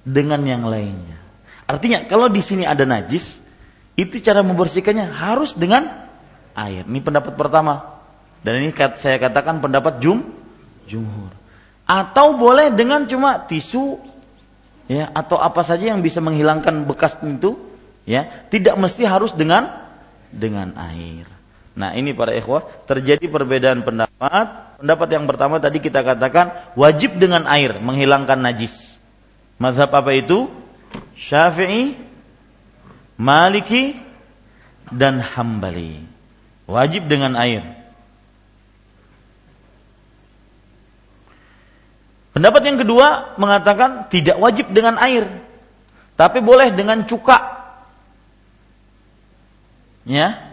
[0.00, 1.20] dengan yang lainnya.
[1.68, 3.36] Artinya kalau di sini ada najis,
[3.92, 6.08] itu cara membersihkannya harus dengan
[6.56, 6.88] air.
[6.88, 8.00] Ini pendapat pertama.
[8.40, 10.32] Dan ini saya katakan pendapat jum
[10.88, 11.44] jumhur.
[11.86, 14.02] Atau boleh dengan cuma tisu
[14.90, 17.58] ya atau apa saja yang bisa menghilangkan bekas itu
[18.06, 19.86] ya, tidak mesti harus dengan
[20.30, 21.30] dengan air.
[21.76, 24.80] Nah, ini para ikhwah, terjadi perbedaan pendapat.
[24.80, 28.96] Pendapat yang pertama tadi kita katakan wajib dengan air menghilangkan najis.
[29.60, 30.48] Mazhab apa itu?
[31.16, 31.96] Syafi'i,
[33.20, 33.96] Maliki,
[34.88, 36.04] dan Hambali.
[36.64, 37.85] Wajib dengan air.
[42.36, 45.24] Pendapat yang kedua mengatakan tidak wajib dengan air,
[46.20, 47.64] tapi boleh dengan cuka.
[50.04, 50.52] Ya.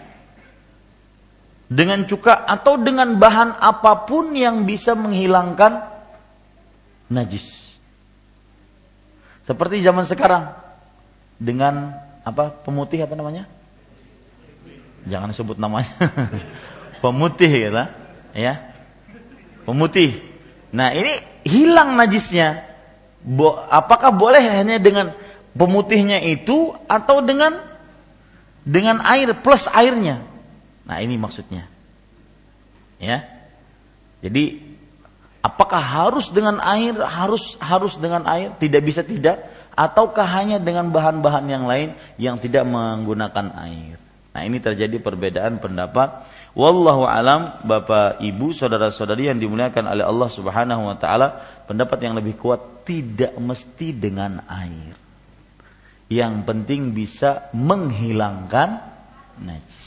[1.67, 5.83] Dengan cuka atau dengan bahan apa pun yang bisa menghilangkan
[7.11, 7.51] najis.
[9.43, 10.55] Seperti zaman sekarang
[11.35, 13.43] dengan apa pemutih apa namanya?
[15.03, 15.91] Jangan sebut namanya.
[17.03, 17.91] pemutih ya,
[18.31, 18.71] ya.
[19.67, 20.32] Pemutih.
[20.73, 22.65] Nah, ini hilang najisnya.
[23.23, 25.15] Bo, apakah boleh hanya dengan
[25.55, 27.61] pemutihnya itu atau dengan
[28.65, 30.25] dengan air plus airnya?
[30.83, 31.69] Nah, ini maksudnya.
[32.99, 33.23] Ya.
[34.19, 34.73] Jadi
[35.43, 36.95] Apakah harus dengan air?
[37.03, 38.55] Harus harus dengan air?
[38.55, 39.43] Tidak bisa tidak?
[39.75, 43.99] Ataukah hanya dengan bahan-bahan yang lain yang tidak menggunakan air?
[44.33, 46.25] Nah ini terjadi perbedaan pendapat.
[46.57, 51.27] Wallahu alam, bapak, ibu, saudara-saudari yang dimuliakan oleh Allah Subhanahu Wa Taala,
[51.69, 54.97] pendapat yang lebih kuat tidak mesti dengan air.
[56.09, 58.81] Yang penting bisa menghilangkan
[59.37, 59.85] najis.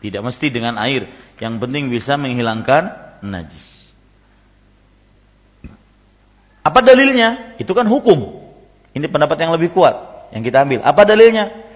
[0.00, 1.10] Tidak mesti dengan air,
[1.42, 2.94] yang penting bisa menghilangkan
[3.26, 3.68] najis.
[6.62, 7.58] Apa dalilnya?
[7.58, 8.38] Itu kan hukum.
[8.94, 9.94] Ini pendapat yang lebih kuat
[10.30, 10.80] yang kita ambil.
[10.86, 11.69] Apa dalilnya?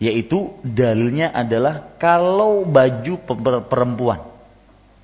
[0.00, 3.20] Yaitu dalilnya adalah kalau baju
[3.68, 4.30] perempuan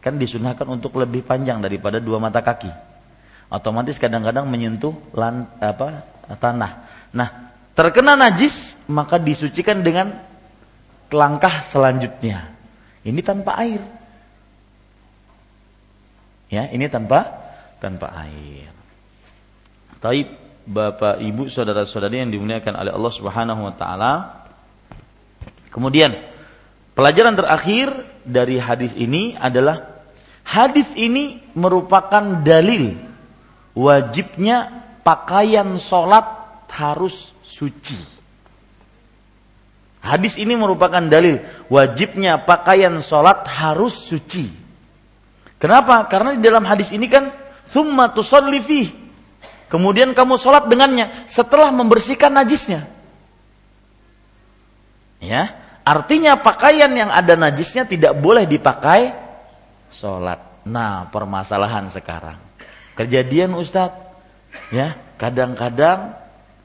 [0.07, 2.71] kan disunahkan untuk lebih panjang daripada dua mata kaki.
[3.51, 6.07] Otomatis kadang-kadang menyentuh lan, apa
[6.39, 6.87] tanah.
[7.11, 10.15] Nah, terkena najis maka disucikan dengan
[11.11, 12.55] langkah selanjutnya.
[13.03, 13.83] Ini tanpa air.
[16.55, 17.27] Ya, ini tanpa
[17.83, 18.71] tanpa air.
[19.99, 24.13] Taib Bapak, Ibu, saudara-saudari yang dimuliakan oleh Allah Subhanahu wa taala.
[25.77, 26.17] Kemudian
[26.97, 27.93] pelajaran terakhir
[28.25, 30.01] dari hadis ini adalah
[30.41, 32.97] hadis ini merupakan dalil
[33.77, 34.73] wajibnya
[35.05, 36.25] pakaian sholat
[36.73, 38.01] harus suci.
[40.01, 44.49] Hadis ini merupakan dalil wajibnya pakaian sholat harus suci.
[45.61, 46.09] Kenapa?
[46.09, 47.37] Karena di dalam hadis ini kan
[47.69, 48.65] thumma tusalli
[49.69, 52.89] kemudian kamu sholat dengannya setelah membersihkan najisnya.
[55.17, 59.15] Ya, artinya pakaian yang ada najisnya tidak boleh dipakai
[59.95, 60.67] sholat.
[60.67, 62.43] Nah, permasalahan sekarang.
[62.99, 63.95] Kejadian Ustadz,
[64.75, 66.19] ya, kadang-kadang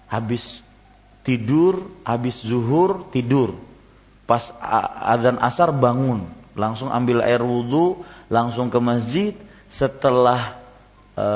[0.09, 0.65] habis
[1.21, 3.61] tidur, habis zuhur tidur.
[4.25, 4.49] Pas
[5.05, 6.25] azan asar bangun,
[6.57, 8.01] langsung ambil air wudhu,
[8.31, 9.33] langsung ke masjid.
[9.71, 10.59] Setelah
[11.15, 11.27] e,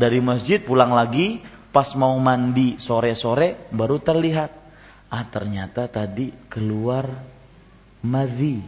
[0.00, 4.50] dari masjid pulang lagi, pas mau mandi sore-sore baru terlihat.
[5.08, 7.08] Ah ternyata tadi keluar
[8.04, 8.60] madhi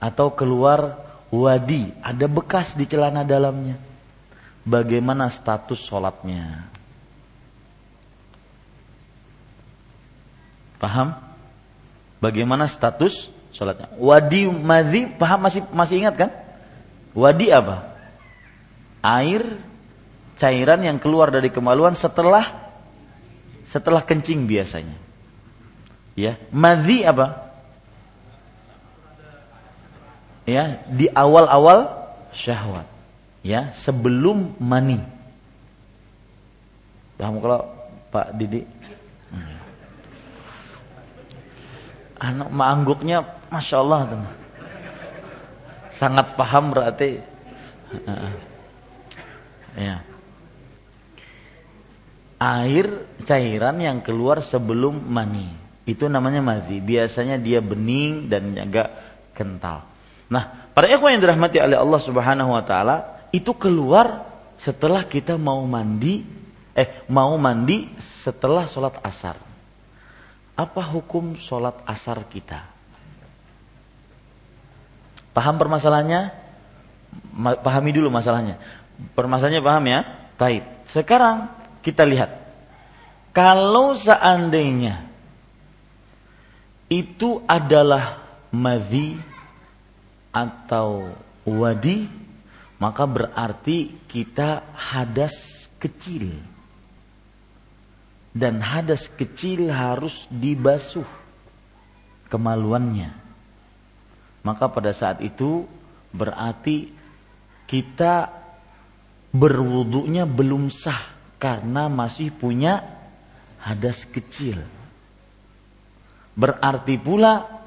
[0.00, 1.02] atau keluar
[1.32, 3.80] wadi, ada bekas di celana dalamnya.
[4.66, 6.66] Bagaimana status sholatnya?
[10.76, 11.16] Paham?
[12.18, 13.94] Bagaimana status sholatnya.
[13.96, 16.30] Wadi madhi, paham masih masih ingat kan?
[17.16, 17.94] Wadi apa?
[19.00, 19.62] Air
[20.36, 22.65] cairan yang keluar dari kemaluan setelah
[23.66, 24.96] setelah kencing biasanya.
[26.16, 27.52] Ya, madhi apa?
[30.46, 31.90] Ya, di awal-awal
[32.32, 32.86] syahwat.
[33.42, 35.02] Ya, sebelum mani.
[37.18, 37.66] Paham kalau
[38.14, 38.64] Pak Didi?
[42.20, 44.20] anak mangguknya masya Allah tuh.
[45.92, 47.24] sangat paham berarti
[49.72, 49.96] ya
[52.46, 52.86] air
[53.26, 55.50] cairan yang keluar sebelum mani
[55.82, 58.94] itu namanya madhi biasanya dia bening dan agak
[59.34, 59.82] kental
[60.30, 64.22] nah para ikhwan yang dirahmati oleh Allah Subhanahu wa taala itu keluar
[64.54, 66.22] setelah kita mau mandi
[66.78, 69.46] eh mau mandi setelah sholat asar
[70.56, 72.64] apa hukum sholat asar kita?
[75.36, 76.32] Paham permasalahannya?
[77.60, 78.56] Pahami dulu masalahnya.
[79.12, 80.00] Permasalahannya paham ya?
[80.40, 80.64] Baik.
[80.88, 81.52] Sekarang
[81.86, 82.34] kita lihat.
[83.30, 85.06] Kalau seandainya
[86.90, 89.14] itu adalah madhi
[90.34, 91.14] atau
[91.46, 92.10] wadi,
[92.82, 96.34] maka berarti kita hadas kecil
[98.34, 101.06] dan hadas kecil harus dibasuh
[102.26, 103.14] kemaluannya.
[104.42, 105.70] Maka pada saat itu
[106.10, 106.90] berarti
[107.70, 108.30] kita
[109.34, 112.84] berwudunya belum sah karena masih punya
[113.60, 114.62] hadas kecil.
[116.36, 117.64] Berarti pula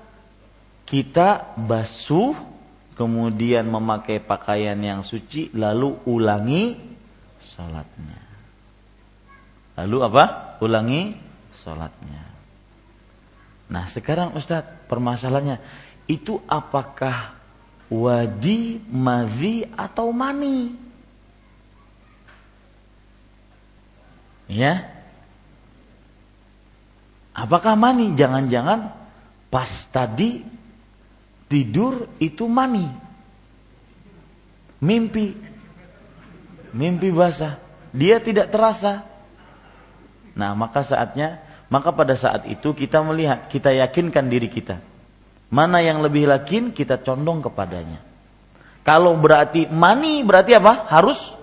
[0.86, 2.34] kita basuh
[2.98, 6.78] kemudian memakai pakaian yang suci lalu ulangi
[7.40, 8.22] salatnya.
[9.80, 10.24] Lalu apa?
[10.60, 11.16] Ulangi
[11.56, 12.24] sholatnya.
[13.70, 15.62] Nah sekarang Ustadz permasalahannya
[16.10, 17.38] itu apakah
[17.88, 20.89] wadi, madhi atau mani?
[24.50, 24.90] Ya.
[27.38, 28.18] Apakah mani?
[28.18, 28.92] Jangan-jangan
[29.54, 30.42] pas tadi
[31.46, 32.90] tidur itu mani.
[34.82, 35.38] Mimpi.
[36.74, 37.62] Mimpi basah.
[37.94, 39.06] Dia tidak terasa.
[40.34, 44.82] Nah, maka saatnya, maka pada saat itu kita melihat, kita yakinkan diri kita.
[45.50, 48.02] Mana yang lebih yakin, kita condong kepadanya.
[48.86, 50.86] Kalau berarti mani, berarti apa?
[50.88, 51.34] Harus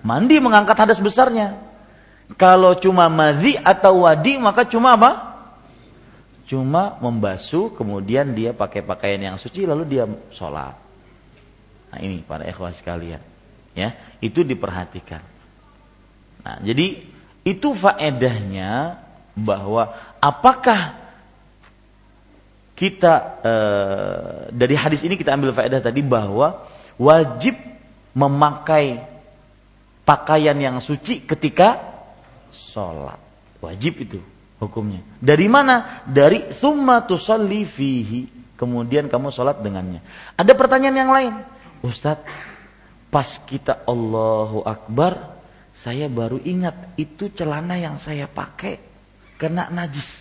[0.00, 1.69] mandi mengangkat hadas besarnya.
[2.38, 5.30] Kalau cuma madhi atau wadi, maka cuma apa?
[6.50, 10.04] Cuma membasuh, kemudian dia pakai pakaian yang suci, lalu dia
[10.34, 10.74] sholat.
[11.90, 13.22] Nah ini para ikhwas sekalian.
[13.74, 15.22] Ya, itu diperhatikan.
[16.42, 17.06] Nah, jadi
[17.46, 18.98] itu faedahnya
[19.38, 20.98] bahwa apakah
[22.74, 23.12] kita
[23.44, 23.54] e,
[24.50, 26.66] dari hadis ini kita ambil faedah tadi bahwa
[26.96, 27.54] wajib
[28.16, 29.04] memakai
[30.02, 31.89] pakaian yang suci ketika
[32.52, 33.18] sholat
[33.62, 34.18] wajib itu
[34.60, 40.04] hukumnya dari mana dari summa tusalli fihi kemudian kamu sholat dengannya
[40.36, 41.34] ada pertanyaan yang lain
[41.80, 42.28] Ustadz
[43.08, 45.40] pas kita Allahu Akbar
[45.80, 48.76] saya baru ingat itu celana yang saya pakai
[49.40, 50.20] kena najis.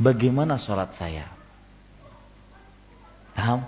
[0.00, 1.28] Bagaimana sholat saya?
[3.36, 3.60] Paham?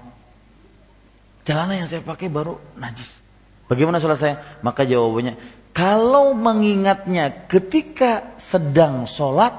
[1.44, 3.20] Celana yang saya pakai baru najis.
[3.68, 4.34] Bagaimana sholat saya?
[4.64, 5.36] Maka jawabannya,
[5.74, 9.58] kalau mengingatnya ketika sedang sholat,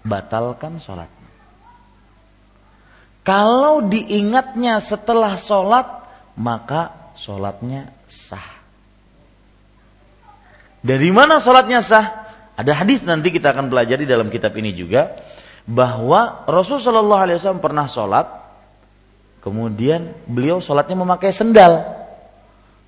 [0.00, 1.12] batalkan sholat.
[3.22, 6.08] Kalau diingatnya setelah sholat,
[6.40, 8.58] maka sholatnya sah.
[10.82, 12.06] Dari mana sholatnya sah?
[12.58, 15.14] Ada hadis nanti kita akan pelajari dalam kitab ini juga
[15.68, 18.26] bahwa Rasul Shallallahu Alaihi Wasallam pernah sholat,
[19.44, 22.01] kemudian beliau sholatnya memakai sendal.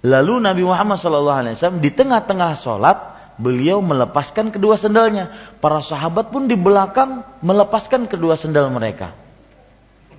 [0.05, 2.99] Lalu Nabi Muhammad SAW di tengah-tengah sholat
[3.41, 5.33] beliau melepaskan kedua sendalnya.
[5.65, 9.17] Para sahabat pun di belakang melepaskan kedua sendal mereka.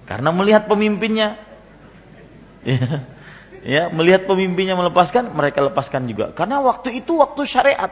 [0.10, 1.38] Karena melihat pemimpinnya,
[2.66, 3.06] ya,
[3.62, 6.34] ya melihat pemimpinnya melepaskan, mereka lepaskan juga.
[6.34, 7.90] Karena waktu itu waktu syariat,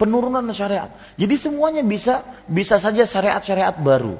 [0.00, 0.92] penurunan syariat.
[1.20, 4.16] Jadi semuanya bisa bisa saja syariat-syariat baru.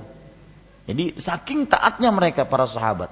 [0.85, 3.09] Jadi saking taatnya mereka para sahabat.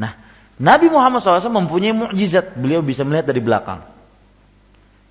[0.00, 0.29] Nah,
[0.60, 3.80] Nabi Muhammad SAW mempunyai mukjizat, beliau bisa melihat dari belakang.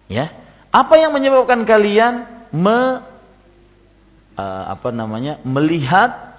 [0.06, 0.30] Ya,
[0.70, 3.02] apa yang menyebabkan kalian me,
[4.38, 6.38] uh, apa namanya melihat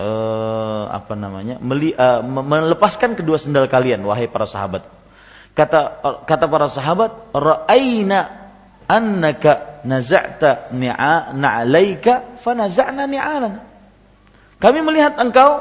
[0.00, 4.88] uh, apa namanya meli, uh, melepaskan kedua sendal kalian, wahai para sahabat?
[5.52, 8.48] Kata kata para sahabat, ra'aina
[8.88, 13.60] annaka naza'ta na'alaika fa naza'na ni'alana.
[14.56, 15.60] Kami melihat engkau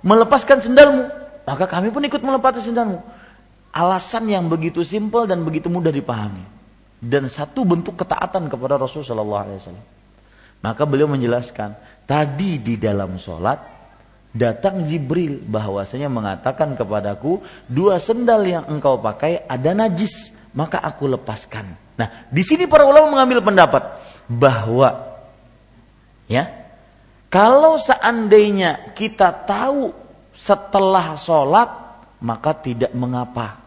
[0.00, 2.98] melepaskan sendalmu, maka kami pun ikut melepaskan sendalmu.
[3.70, 6.42] Alasan yang begitu simpel dan begitu mudah dipahami.
[6.98, 9.78] Dan satu bentuk ketaatan kepada Rasulullah SAW.
[10.64, 11.76] Maka beliau menjelaskan,
[12.08, 13.62] tadi di dalam sholat
[14.34, 17.40] datang Jibril bahwasanya mengatakan kepadaku
[17.70, 21.76] dua sendal yang engkau pakai ada najis maka aku lepaskan.
[21.96, 23.82] Nah, di sini para ulama mengambil pendapat
[24.28, 25.20] bahwa
[26.28, 26.48] ya
[27.28, 30.05] kalau seandainya kita tahu
[30.36, 31.68] setelah sholat,
[32.20, 33.64] maka tidak mengapa.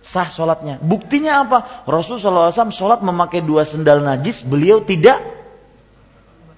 [0.00, 0.80] Sah sholatnya.
[0.80, 1.84] Buktinya apa?
[1.84, 5.20] Rasulullah SAW sholat memakai dua sendal najis, beliau tidak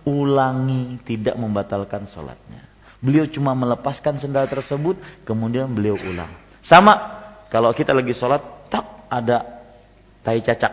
[0.06, 2.62] ulangi, tidak membatalkan sholatnya.
[3.02, 4.94] Beliau cuma melepaskan sendal tersebut,
[5.26, 6.30] kemudian beliau ulang.
[6.62, 7.18] Sama,
[7.50, 8.38] kalau kita lagi sholat,
[8.70, 9.42] tak ada
[10.22, 10.70] tai cacak.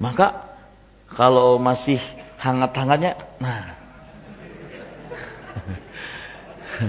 [0.00, 0.48] Maka
[1.12, 2.00] kalau masih
[2.40, 3.20] hangat-hangatnya.
[3.38, 3.81] Nah.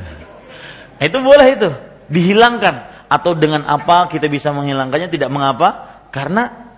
[1.08, 1.70] itu boleh itu,
[2.10, 6.74] dihilangkan atau dengan apa kita bisa menghilangkannya tidak mengapa karena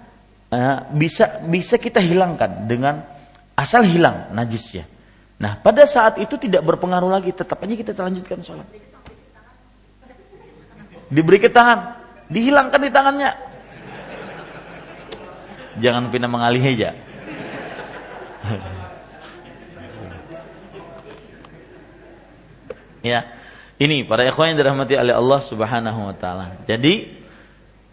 [0.51, 3.03] uh, bisa bisa kita hilangkan dengan
[3.55, 4.84] asal hilang najisnya.
[5.36, 8.68] Nah, pada saat itu tidak berpengaruh lagi, tetap aja kita lanjutkan sholat.
[11.11, 11.99] Diberi ke tangan,
[12.32, 13.32] dihilangkan di tangannya.
[15.76, 16.95] Jangan pindah mengalih aja.
[23.06, 23.22] ya.
[23.78, 26.66] Ini para ikhwan yang dirahmati oleh Allah Subhanahu wa taala.
[26.66, 27.24] Jadi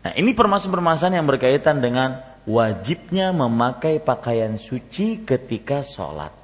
[0.02, 6.34] nah ini permasalahan-permasalahan yang berkaitan dengan wajibnya memakai pakaian suci ketika sholat.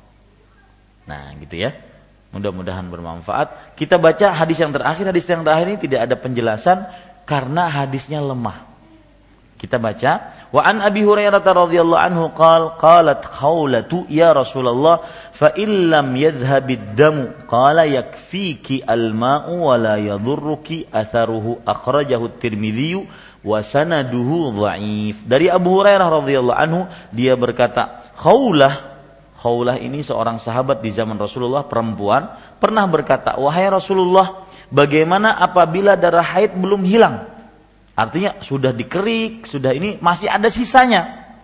[1.08, 1.72] Nah, gitu ya.
[2.28, 3.72] Mudah-mudahan bermanfaat.
[3.72, 5.08] Kita baca hadis yang terakhir.
[5.08, 6.84] Hadis yang terakhir ini tidak ada penjelasan
[7.24, 8.67] karena hadisnya lemah.
[9.58, 15.02] Kita baca, wa an Abi Hurairah radhiyallahu anhu qal qalat khawlatu ya Rasulullah
[15.34, 23.02] fa illam yadhhabid damu qala yakfiki al-ma'u wa la yadhurruki atharuhu akhrajahu at-Tirmidzi
[23.42, 25.26] wa sanaduhu dhaif.
[25.26, 28.88] Dari Abu Hurairah radhiyallahu anhu dia berkata, Khawlah
[29.38, 32.26] Khawlah ini seorang sahabat di zaman Rasulullah perempuan
[32.58, 37.37] pernah berkata, "Wahai Rasulullah, bagaimana apabila darah haid belum hilang?"
[37.98, 41.34] Artinya sudah dikerik, sudah ini masih ada sisanya.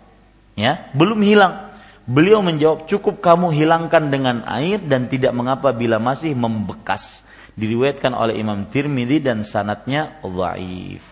[0.55, 1.75] Ya, belum hilang.
[2.07, 7.27] Beliau menjawab, "Cukup kamu hilangkan dengan air dan tidak mengapa bila masih membekas."
[7.59, 11.03] Diriwayatkan oleh Imam Tirmidzi dan sanatnya dhaif.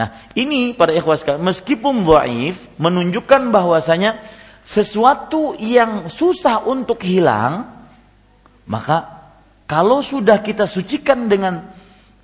[0.00, 4.24] Nah, ini pada ikhwas meskipun dhaif menunjukkan bahwasanya
[4.64, 7.68] sesuatu yang susah untuk hilang,
[8.64, 9.28] maka
[9.68, 11.75] kalau sudah kita sucikan dengan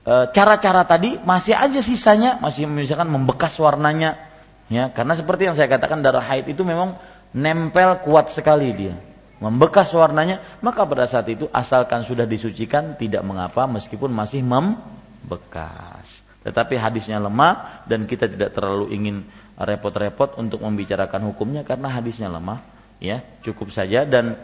[0.04, 4.18] cara-cara tadi masih aja sisanya masih misalkan membekas warnanya
[4.66, 4.90] ya.
[4.90, 6.98] Karena seperti yang saya katakan darah haid itu memang
[7.30, 8.98] nempel kuat sekali dia.
[9.42, 16.22] Membekas warnanya maka pada saat itu asalkan sudah disucikan tidak mengapa meskipun masih membekas.
[16.42, 22.62] Tetapi hadisnya lemah dan kita tidak terlalu ingin repot-repot untuk membicarakan hukumnya karena hadisnya lemah
[22.98, 24.02] ya cukup saja.
[24.02, 24.34] Dan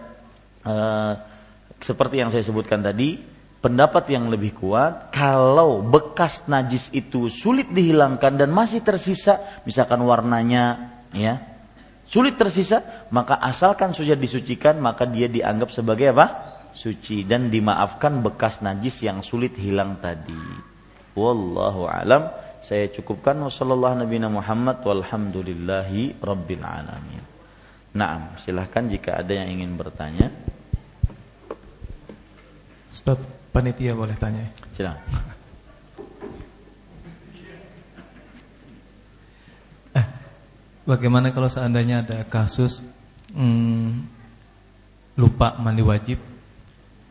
[0.63, 0.75] e,
[1.83, 8.39] seperti yang saya sebutkan tadi pendapat yang lebih kuat kalau bekas najis itu sulit dihilangkan
[8.39, 11.59] dan masih tersisa misalkan warnanya ya
[12.09, 16.27] sulit tersisa maka asalkan sudah disucikan maka dia dianggap sebagai apa?
[16.73, 20.37] Suci dan dimaafkan bekas najis yang sulit hilang tadi.
[21.17, 22.33] Wallahu alam.
[22.63, 23.35] Saya cukupkan.
[23.41, 27.25] Wasallallahu nabi Muhammad walhamdulillahi rabbil alamin.
[27.97, 30.29] Nah, silahkan jika ada yang ingin bertanya.
[32.93, 33.38] Stop.
[33.59, 34.47] Panitia boleh tanya.
[34.79, 35.03] Silakan.
[39.99, 40.07] Eh,
[40.87, 42.87] bagaimana kalau seandainya ada kasus
[43.35, 44.07] hmm,
[45.19, 46.23] lupa mandi wajib,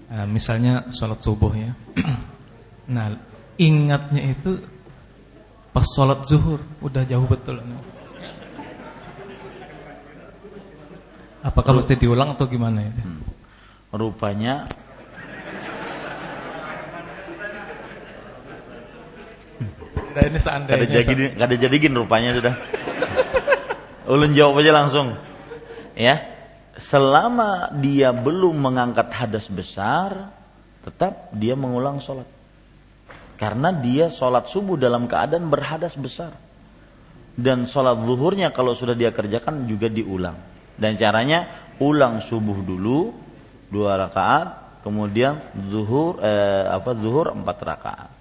[0.08, 1.76] eh, misalnya sholat subuh ya.
[2.96, 3.12] nah,
[3.60, 4.64] ingatnya itu
[5.76, 7.60] pas sholat zuhur udah jauh betul.
[11.44, 12.96] Apakah mesti diulang atau gimana ya?
[13.04, 13.20] Hmm.
[13.92, 14.87] Rupanya
[20.18, 22.58] Nah, ini seandainya kada jadi kada jadiin rupanya sudah.
[24.18, 25.14] Ulun jawab aja langsung.
[25.94, 26.34] Ya.
[26.82, 30.34] Selama dia belum mengangkat hadas besar,
[30.82, 32.26] tetap dia mengulang sholat.
[33.38, 36.34] Karena dia sholat subuh dalam keadaan berhadas besar.
[37.38, 40.38] Dan sholat zuhurnya kalau sudah dia kerjakan juga diulang.
[40.74, 43.14] Dan caranya ulang subuh dulu
[43.70, 48.17] dua rakaat, kemudian zuhur eh, apa zuhur empat rakaat.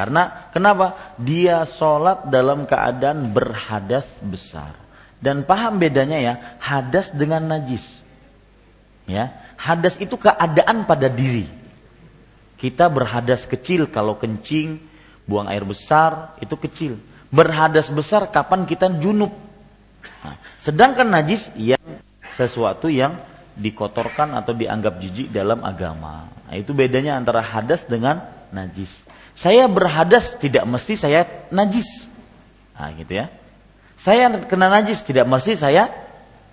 [0.00, 1.12] Karena kenapa?
[1.20, 4.72] Dia sholat dalam keadaan berhadas besar.
[5.20, 7.84] Dan paham bedanya ya, hadas dengan najis.
[9.04, 9.28] Ya,
[9.60, 11.44] hadas itu keadaan pada diri.
[12.56, 14.80] Kita berhadas kecil kalau kencing,
[15.28, 16.96] buang air besar itu kecil.
[17.28, 19.36] Berhadas besar kapan kita junub.
[20.24, 22.00] Nah, sedangkan najis yang
[22.40, 23.20] sesuatu yang
[23.52, 26.32] dikotorkan atau dianggap jijik dalam agama.
[26.48, 29.09] Nah, itu bedanya antara hadas dengan najis.
[29.40, 32.12] Saya berhadas tidak mesti saya najis.
[32.76, 33.32] Nah, gitu ya.
[33.96, 35.88] Saya kena najis tidak mesti saya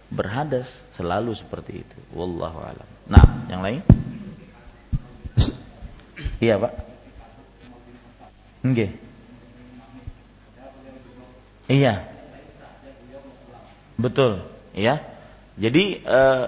[0.08, 0.72] berhadas.
[0.96, 1.98] Selalu seperti itu.
[2.16, 2.88] Wallahu alam.
[3.12, 3.84] Nah, yang lain?
[6.40, 6.74] Iya, Pak.
[8.64, 8.92] Nggih.
[11.68, 12.08] Iya.
[14.00, 15.04] Betul, ya.
[15.58, 16.46] Jadi uh,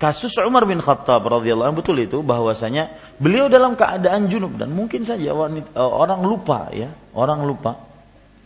[0.00, 2.88] kasus Umar bin Khattab radhiyallahu anhu betul itu bahwasanya
[3.20, 7.84] beliau dalam keadaan junub dan mungkin saja wanita, uh, orang lupa ya, orang lupa.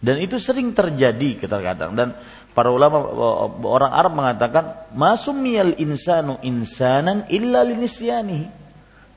[0.02, 2.08] Dan itu sering terjadi kadang-kadang dan
[2.50, 8.50] para ulama uh, orang Arab mengatakan masumiyal insanu insanan illa linisyanihi.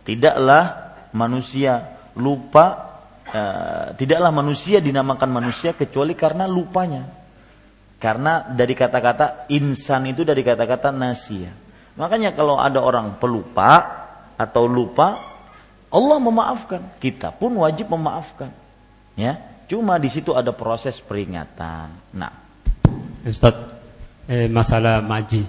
[0.06, 0.64] Tidaklah
[1.10, 3.02] manusia lupa
[3.34, 7.23] uh, tidaklah manusia dinamakan manusia kecuali karena lupanya.
[8.04, 11.56] Karena dari kata-kata insan itu dari kata-kata nasia.
[11.96, 13.80] Makanya kalau ada orang pelupa
[14.36, 15.24] atau lupa,
[15.88, 17.00] Allah memaafkan.
[17.00, 18.52] Kita pun wajib memaafkan.
[19.16, 19.40] Ya,
[19.72, 22.12] cuma di situ ada proses peringatan.
[22.12, 22.34] Nah,
[23.24, 23.72] Ustaz,
[24.28, 25.48] eh, masalah maji.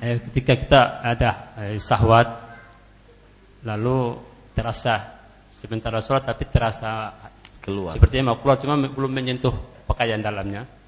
[0.00, 2.28] Eh, ketika kita ada eh, sahwat,
[3.68, 4.16] lalu
[4.56, 5.20] terasa
[5.52, 7.12] sebentar sholat tapi terasa
[7.60, 8.00] keluar.
[8.00, 9.52] Sepertinya mau keluar cuma belum menyentuh
[9.84, 10.80] pakaian dalamnya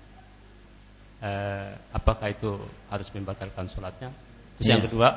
[1.25, 2.61] eh, apakah itu
[2.93, 4.13] harus membatalkan sholatnya?
[4.61, 4.77] Terus yeah.
[4.77, 5.09] yang kedua,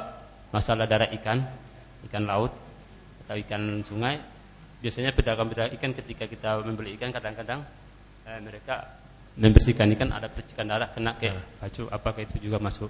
[0.56, 1.44] masalah darah ikan,
[2.08, 2.56] ikan laut
[3.28, 4.24] atau ikan sungai.
[4.80, 7.68] Biasanya pedagang-pedagang ikan ketika kita membeli ikan kadang-kadang
[8.24, 8.88] eh, mereka
[9.38, 11.38] membersihkan ikan ada percikan darah kena ke iya.
[11.62, 12.90] baju apakah itu juga masuk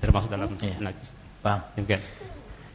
[0.00, 0.78] termasuk dalam yeah.
[0.80, 1.12] najis?
[1.42, 1.60] Paham.
[1.74, 1.98] Okay.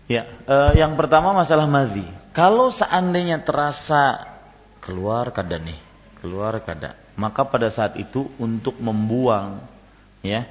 [0.08, 2.06] Ya, eh, yang pertama masalah madhi.
[2.36, 4.36] Kalau seandainya terasa
[4.84, 5.80] keluar kada nih,
[6.20, 9.77] keluar kada, maka pada saat itu untuk membuang
[10.22, 10.48] ya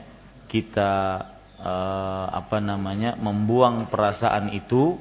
[0.46, 0.92] kita
[1.60, 4.96] uh, apa namanya membuang perasaan itu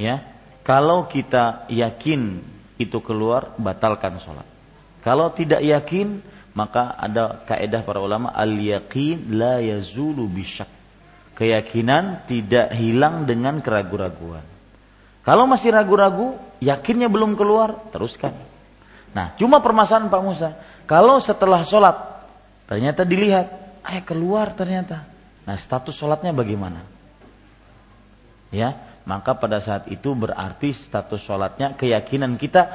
[0.00, 0.22] ya.
[0.66, 2.42] Kalau kita yakin
[2.74, 4.42] itu keluar batalkan sholat.
[5.06, 6.18] Kalau tidak yakin
[6.58, 10.66] maka ada kaidah para ulama al yakin la yazulu bisyak.
[11.36, 14.42] Keyakinan tidak hilang dengan keraguan-raguan.
[15.22, 18.34] Kalau masih ragu-ragu yakinnya belum keluar teruskan.
[19.14, 20.56] Nah cuma permasalahan Pak Musa.
[20.88, 21.94] Kalau setelah sholat
[22.66, 25.06] ternyata dilihat eh keluar ternyata.
[25.46, 26.82] Nah status sholatnya bagaimana?
[28.50, 32.74] Ya, maka pada saat itu berarti status sholatnya keyakinan kita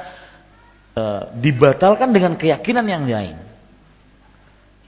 [0.96, 1.04] e,
[1.36, 3.36] dibatalkan dengan keyakinan yang lain.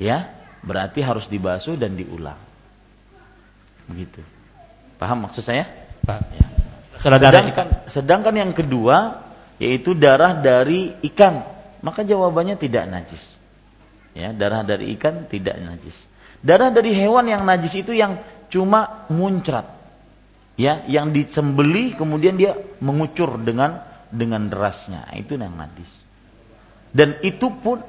[0.01, 0.33] Ya,
[0.65, 2.41] berarti harus dibasuh dan diulang.
[3.89, 4.25] Begitu.
[4.97, 5.69] Paham maksud saya?
[6.05, 6.25] Paham.
[6.33, 6.47] Ya.
[6.97, 9.25] Sedangkan, sedangkan yang kedua
[9.59, 11.45] yaitu darah dari ikan,
[11.85, 13.23] maka jawabannya tidak najis.
[14.15, 15.95] Ya, darah dari ikan tidak najis.
[16.45, 18.21] Darah dari hewan yang najis itu yang
[18.53, 19.65] cuma muncrat.
[20.61, 22.55] Ya, yang disembeli kemudian dia
[22.85, 23.81] mengucur dengan
[24.13, 25.09] dengan derasnya.
[25.17, 25.89] Itu yang najis.
[26.95, 27.81] Dan itu pun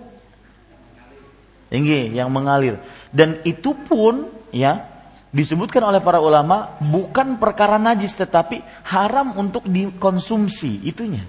[1.67, 2.79] tinggi yang mengalir.
[3.11, 4.87] Dan itu pun ya
[5.35, 11.27] disebutkan oleh para ulama bukan perkara najis tetapi haram untuk dikonsumsi itunya.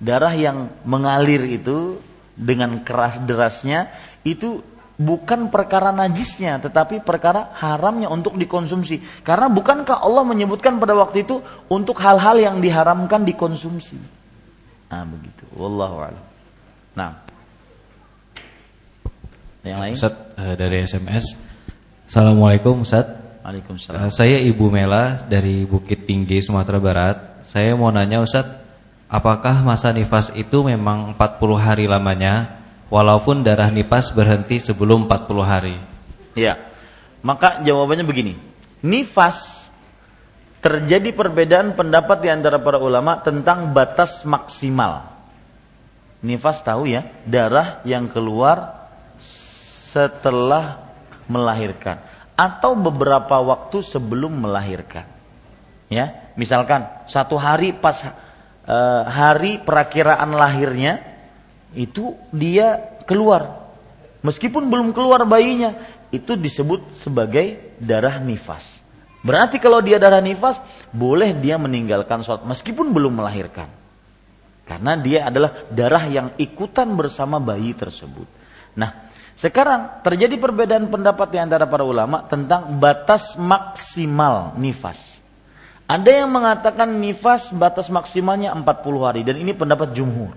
[0.00, 2.00] Darah yang mengalir itu
[2.36, 3.92] dengan keras derasnya
[4.24, 4.64] itu
[4.96, 9.22] bukan perkara najisnya tetapi perkara haramnya untuk dikonsumsi.
[9.22, 13.96] Karena bukankah Allah menyebutkan pada waktu itu untuk hal-hal yang diharamkan dikonsumsi?
[14.88, 15.44] Nah begitu.
[15.56, 16.24] Wallahu a'lam.
[16.96, 17.12] Nah.
[19.66, 19.94] Yang lain?
[19.98, 21.24] Ustaz uh, dari SMS
[22.06, 23.18] Assalamualaikum Ustaz.
[23.42, 23.98] Waalaikumsalam.
[23.98, 27.16] Uh, saya Ibu Mela dari Bukit Tinggi Sumatera Barat.
[27.50, 28.46] Saya mau nanya Ustaz
[29.10, 32.55] apakah masa nifas itu memang 40 hari lamanya
[32.88, 35.76] walaupun darah nifas berhenti sebelum 40 hari.
[36.36, 36.58] Ya.
[37.24, 38.34] Maka jawabannya begini.
[38.84, 39.66] Nifas
[40.62, 45.14] terjadi perbedaan pendapat di antara para ulama tentang batas maksimal.
[46.22, 48.88] Nifas tahu ya, darah yang keluar
[49.22, 50.86] setelah
[51.30, 52.02] melahirkan
[52.36, 55.08] atau beberapa waktu sebelum melahirkan.
[55.88, 58.02] Ya, misalkan satu hari pas
[58.66, 61.15] e, hari perakiraan lahirnya
[61.74, 63.72] itu dia keluar.
[64.22, 65.74] Meskipun belum keluar bayinya,
[66.14, 68.62] itu disebut sebagai darah nifas.
[69.26, 70.62] Berarti kalau dia darah nifas,
[70.94, 73.66] boleh dia meninggalkan sholat meskipun belum melahirkan.
[74.66, 78.26] Karena dia adalah darah yang ikutan bersama bayi tersebut.
[78.74, 84.98] Nah, sekarang terjadi perbedaan pendapat di antara para ulama tentang batas maksimal nifas.
[85.86, 90.34] Ada yang mengatakan nifas batas maksimalnya 40 hari dan ini pendapat jumhur.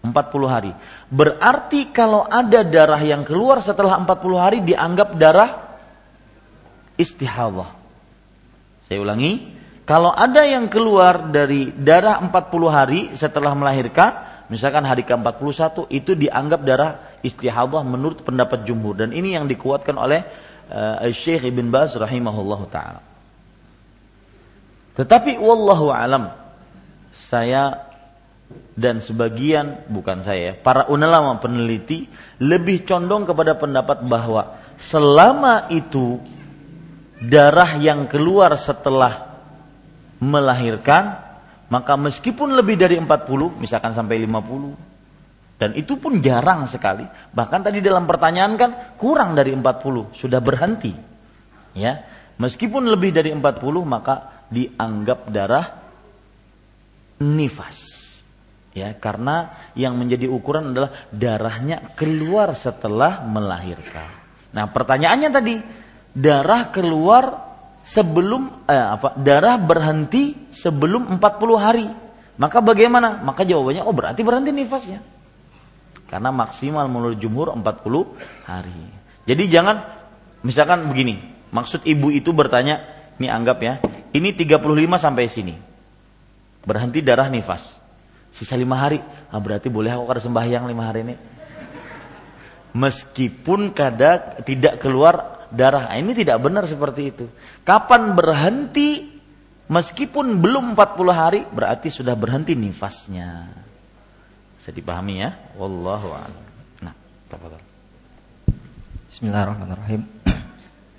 [0.00, 0.12] 40
[0.48, 0.72] hari.
[1.12, 5.76] Berarti kalau ada darah yang keluar setelah 40 hari dianggap darah
[6.96, 7.76] istihadah.
[8.88, 12.32] Saya ulangi, kalau ada yang keluar dari darah 40
[12.70, 19.36] hari setelah melahirkan, misalkan hari ke-41 itu dianggap darah istihadah menurut pendapat jumhur dan ini
[19.36, 20.24] yang dikuatkan oleh
[20.72, 23.00] uh, Syekh Ibn Baz rahimahullah taala.
[24.96, 26.34] Tetapi wallahu alam
[27.14, 27.89] saya
[28.74, 32.08] dan sebagian bukan saya, para ulama peneliti
[32.40, 36.18] lebih condong kepada pendapat bahwa selama itu
[37.20, 39.36] darah yang keluar setelah
[40.20, 41.20] melahirkan
[41.70, 47.04] maka meskipun lebih dari 40 misalkan sampai 50 dan itu pun jarang sekali
[47.36, 50.92] bahkan tadi dalam pertanyaan kan kurang dari 40 sudah berhenti
[51.76, 52.00] ya
[52.40, 53.44] meskipun lebih dari 40
[53.84, 55.66] maka dianggap darah
[57.20, 58.09] nifas.
[58.70, 64.06] Ya, karena yang menjadi ukuran adalah darahnya keluar setelah melahirkan.
[64.54, 65.58] Nah, pertanyaannya tadi,
[66.14, 67.50] darah keluar
[67.82, 69.18] sebelum eh, apa?
[69.18, 71.86] Darah berhenti sebelum 40 hari.
[72.38, 73.18] Maka bagaimana?
[73.20, 75.02] Maka jawabannya oh berarti berhenti nifasnya.
[76.06, 78.82] Karena maksimal menurut jumhur 40 hari.
[79.26, 79.82] Jadi jangan
[80.46, 81.18] misalkan begini,
[81.50, 82.82] maksud ibu itu bertanya,
[83.18, 83.82] ini anggap ya,
[84.14, 84.62] ini 35
[84.94, 85.54] sampai sini.
[86.62, 87.79] Berhenti darah nifas.
[88.30, 89.02] Sisa lima hari.
[89.30, 91.14] Ah, berarti boleh aku kada sembahyang lima hari ini.
[92.70, 95.90] Meskipun kadang tidak keluar darah.
[95.90, 97.26] Nah, ini tidak benar seperti itu.
[97.66, 99.10] Kapan berhenti
[99.66, 103.50] meskipun belum 40 hari berarti sudah berhenti nifasnya.
[104.58, 105.30] Bisa dipahami ya?
[105.58, 106.44] Wallahu a'lam.
[106.86, 106.94] Nah,
[107.26, 107.62] tafadhol.
[109.10, 110.06] Bismillahirrahmanirrahim.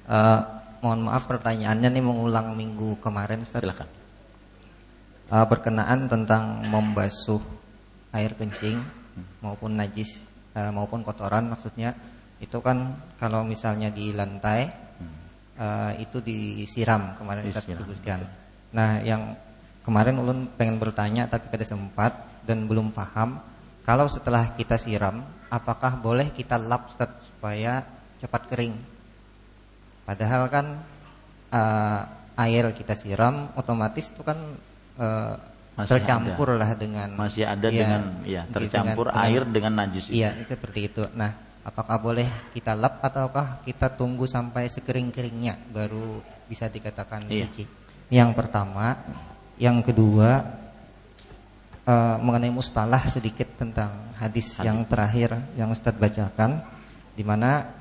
[0.05, 0.41] Uh,
[0.83, 3.63] mohon maaf pertanyaannya nih mengulang minggu kemarin Ustaz.
[3.63, 4.00] Silakan.
[5.31, 7.39] Uh, berkenaan tentang membasuh
[8.11, 8.83] air kencing
[9.39, 10.27] maupun najis
[10.59, 11.95] uh, maupun kotoran maksudnya
[12.43, 14.67] itu kan kalau misalnya di lantai
[15.55, 18.27] uh, itu disiram kemarin Ustaz sebutkan.
[18.75, 19.39] Nah, yang
[19.87, 23.39] kemarin ulun pengen bertanya tapi kada sempat dan belum paham
[23.87, 27.87] kalau setelah kita siram apakah boleh kita lap Ustaz supaya
[28.19, 28.75] cepat kering
[30.11, 30.65] Padahal kan
[31.53, 32.01] uh,
[32.35, 34.37] air kita siram otomatis itu kan
[35.01, 35.33] uh,
[35.81, 36.59] tercampur ada.
[36.61, 40.13] lah dengan masih ada ya, dengan ya tercampur dengan, air dengan najis.
[40.13, 41.03] Iya, seperti itu.
[41.17, 41.33] Nah,
[41.65, 47.49] apakah boleh kita lap ataukah kita tunggu sampai sekering-keringnya baru bisa dikatakan iya.
[47.49, 47.63] suci?
[48.11, 48.99] Yang pertama,
[49.57, 50.43] yang kedua
[51.87, 54.67] uh, mengenai mustalah sedikit tentang hadis, hadis.
[54.67, 56.61] yang terakhir yang Ustadz bacakan
[57.15, 57.71] di mana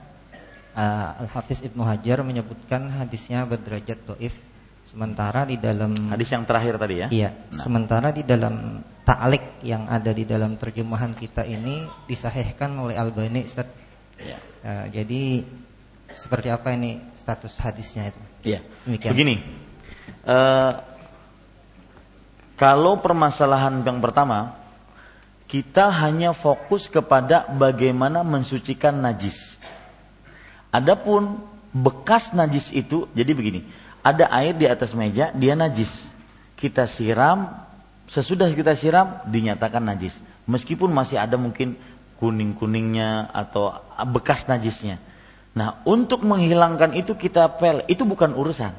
[0.75, 4.35] uh, Al-Hafiz Ibnu Hajar menyebutkan hadisnya berderajat doif
[4.85, 7.07] sementara di dalam hadis yang terakhir tadi ya?
[7.11, 7.61] Iya nah.
[7.61, 13.69] sementara di dalam ta'lik yang ada di dalam terjemahan kita ini disahihkan oleh Al-Bani Ustaz.
[14.21, 14.37] Ya.
[14.67, 15.45] uh, jadi
[16.11, 18.21] seperti apa ini status hadisnya itu?
[18.45, 18.61] Iya.
[18.85, 19.41] Begini
[20.27, 20.73] uh,
[22.61, 24.61] kalau permasalahan yang pertama
[25.51, 29.59] kita hanya fokus kepada bagaimana mensucikan najis.
[30.71, 31.43] Adapun
[31.75, 33.67] bekas najis itu jadi begini,
[34.01, 35.91] ada air di atas meja, dia najis.
[36.57, 37.53] Kita siram,
[38.09, 40.17] sesudah kita siram dinyatakan najis.
[40.49, 41.77] Meskipun masih ada mungkin
[42.21, 43.77] kuning-kuningnya atau
[44.13, 45.01] bekas najisnya.
[45.57, 48.73] Nah, untuk menghilangkan itu kita pel, itu bukan urusan.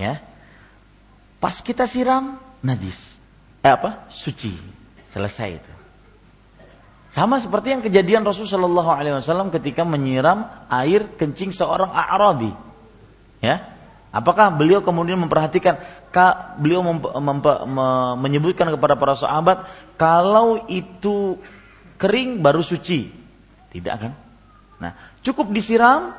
[0.00, 0.22] Ya.
[1.42, 2.96] Pas kita siram najis.
[3.60, 4.06] Eh apa?
[4.08, 4.54] Suci.
[5.10, 5.72] Selesai itu.
[7.12, 12.71] Sama seperti yang kejadian Rasulullah SAW ketika menyiram air kencing seorang Arabi.
[13.42, 13.74] Ya,
[14.14, 15.82] apakah beliau kemudian memperhatikan?
[16.62, 17.86] Beliau mem, mem, me,
[18.22, 19.66] menyebutkan kepada para sahabat
[19.98, 21.42] kalau itu
[21.98, 23.10] kering baru suci.
[23.72, 24.12] Tidak kan?
[24.78, 24.94] Nah,
[25.26, 26.14] cukup disiram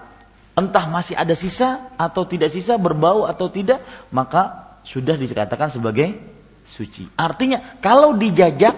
[0.53, 3.81] entah masih ada sisa atau tidak sisa, berbau atau tidak,
[4.13, 6.19] maka sudah dikatakan sebagai
[6.67, 7.09] suci.
[7.17, 8.75] Artinya kalau dijajak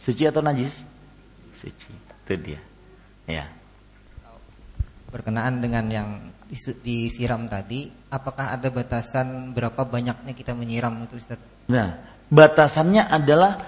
[0.00, 0.74] suci atau najis?
[1.58, 1.92] Suci.
[2.24, 2.60] Itu dia.
[3.26, 3.48] Ya.
[5.08, 6.08] Berkenaan dengan yang
[6.80, 11.36] disiram tadi, apakah ada batasan berapa banyaknya kita menyiram itu Ustaz?
[11.68, 12.00] Nah,
[12.32, 13.60] batasannya adalah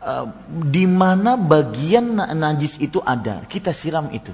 [0.00, 4.32] uh, di mana bagian najis itu ada, kita siram itu.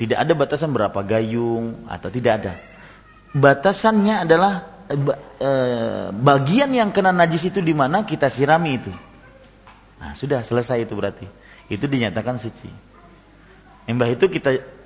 [0.00, 2.54] Tidak ada batasan berapa gayung atau tidak ada.
[3.36, 8.92] Batasannya adalah uh, bagian yang kena najis itu di mana kita sirami itu.
[10.00, 11.28] Nah, sudah selesai itu berarti.
[11.68, 12.72] Itu dinyatakan suci.
[13.84, 14.79] Embah itu kita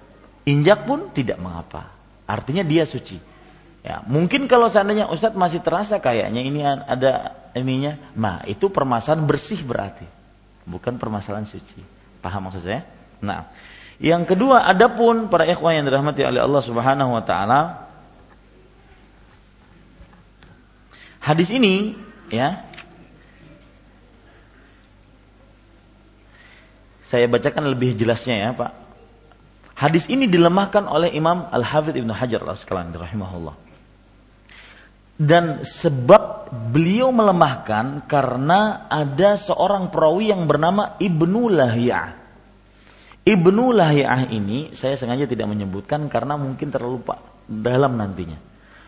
[0.44, 1.92] injak pun tidak mengapa.
[2.24, 3.20] Artinya dia suci.
[3.84, 9.60] Ya, mungkin kalau seandainya Ustadz masih terasa kayaknya ini ada ininya, nah itu permasalahan bersih
[9.60, 10.08] berarti,
[10.64, 11.84] bukan permasalahan suci.
[12.24, 12.88] Paham maksud saya?
[13.20, 13.52] Nah,
[14.00, 17.60] yang kedua, adapun para ikhwan yang dirahmati oleh Allah Subhanahu wa taala,
[21.20, 21.92] hadis ini
[22.32, 22.64] ya
[27.04, 28.83] saya bacakan lebih jelasnya ya, Pak.
[29.74, 33.54] Hadis ini dilemahkan oleh Imam Al-Hafidh Ibnu Hajar al-Asqalani rahimahullah.
[35.14, 42.22] Dan sebab beliau melemahkan karena ada seorang perawi yang bernama Ibnu Lahiyah.
[43.26, 47.02] Ibnu Lahiyah ini saya sengaja tidak menyebutkan karena mungkin terlalu
[47.50, 48.38] dalam nantinya.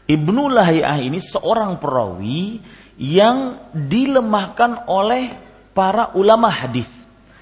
[0.07, 2.63] Ibnu Lahiyah ini seorang perawi
[2.95, 5.35] yang dilemahkan oleh
[5.75, 6.87] para ulama hadis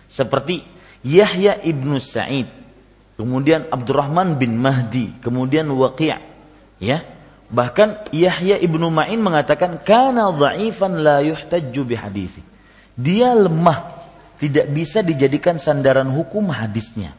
[0.09, 0.65] seperti
[1.05, 2.64] Yahya ibnu Sa'id
[3.15, 6.15] kemudian Abdurrahman bin Mahdi, kemudian Waqi',
[6.83, 6.99] ya.
[7.55, 12.43] Bahkan Yahya ibnu Ma'in mengatakan kana dha'ifan la yuhtajju bihadisi.
[12.99, 14.07] Dia lemah,
[14.43, 17.15] tidak bisa dijadikan sandaran hukum hadisnya.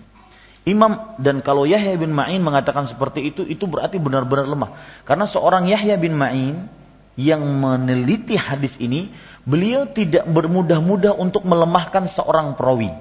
[0.66, 4.72] Imam dan kalau Yahya bin Ma'in mengatakan seperti itu, itu berarti benar-benar lemah.
[5.06, 6.66] Karena seorang Yahya bin Ma'in
[7.16, 9.14] yang meneliti hadis ini,
[9.46, 12.92] beliau tidak bermudah-mudah untuk melemahkan seorang perawi.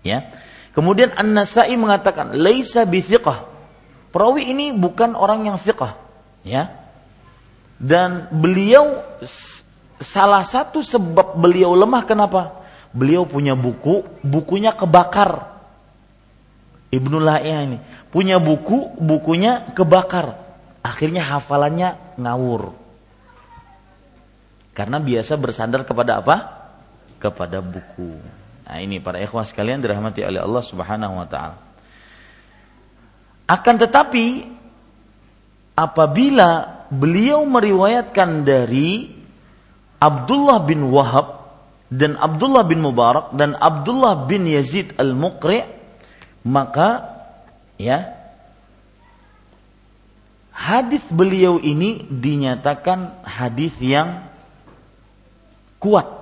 [0.00, 0.32] Ya.
[0.72, 3.48] Kemudian An-Nasai mengatakan, "Laisa bithiqah."
[4.12, 5.96] Perawi ini bukan orang yang thiqah,
[6.44, 6.68] ya.
[7.80, 9.00] Dan beliau
[9.98, 12.60] salah satu sebab beliau lemah kenapa?
[12.92, 15.48] Beliau punya buku, bukunya kebakar.
[16.92, 17.78] Ibnu La'iyah ini
[18.12, 20.36] punya buku, bukunya kebakar.
[20.84, 22.76] Akhirnya hafalannya ngawur.
[24.76, 26.36] Karena biasa bersandar kepada apa?
[27.16, 28.20] Kepada buku.
[28.72, 31.60] Nah, ini para ikhwah sekalian dirahmati oleh Allah Subhanahu wa taala.
[33.44, 34.48] Akan tetapi
[35.76, 39.12] apabila beliau meriwayatkan dari
[40.00, 41.52] Abdullah bin Wahab
[41.92, 45.68] dan Abdullah bin Mubarak dan Abdullah bin Yazid al-Muqri
[46.40, 47.12] maka
[47.76, 48.16] ya
[50.48, 54.32] hadis beliau ini dinyatakan hadis yang
[55.76, 56.21] kuat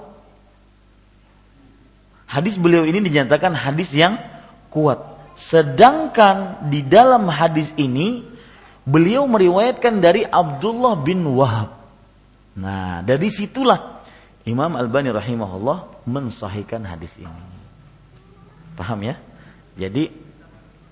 [2.31, 4.15] Hadis beliau ini dinyatakan hadis yang
[4.71, 5.03] kuat.
[5.35, 8.23] Sedangkan di dalam hadis ini
[8.87, 11.75] beliau meriwayatkan dari Abdullah bin Wahab.
[12.55, 14.07] Nah, dari situlah
[14.47, 17.43] Imam Al-Bani rahimahullah mensahihkan hadis ini.
[18.79, 19.19] Paham ya?
[19.75, 20.31] Jadi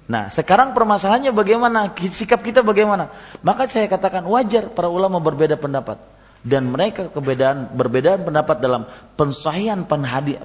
[0.08, 1.92] Nah, sekarang permasalahannya bagaimana?
[1.92, 3.12] Sikap kita bagaimana?
[3.44, 6.00] Maka saya katakan wajar para ulama berbeda pendapat
[6.46, 8.86] dan mereka kebedaan berbedaan pendapat dalam
[9.18, 10.38] pensahihan penhadi,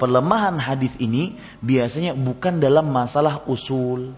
[0.00, 4.16] pelemahan hadis ini biasanya bukan dalam masalah usul.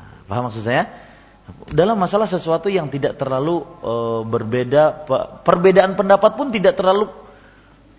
[0.00, 0.88] Nah, paham maksud saya?
[1.68, 5.04] Dalam masalah sesuatu yang tidak terlalu uh, berbeda,
[5.44, 7.12] perbedaan pendapat pun tidak terlalu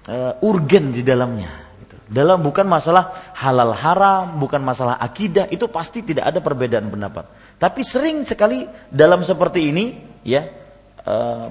[0.09, 1.53] uh, urgen di dalamnya.
[1.77, 1.93] Gitu.
[2.09, 7.30] Dalam bukan masalah halal haram, bukan masalah akidah, itu pasti tidak ada perbedaan pendapat.
[7.61, 9.93] Tapi sering sekali dalam seperti ini,
[10.26, 10.64] ya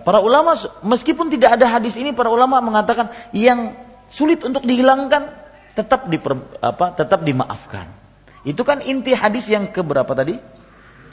[0.03, 3.79] para ulama meskipun tidak ada hadis ini para ulama mengatakan yang
[4.11, 5.31] sulit untuk dihilangkan
[5.79, 7.87] tetap diper, apa tetap dimaafkan.
[8.43, 10.37] Itu kan inti hadis yang ke berapa tadi?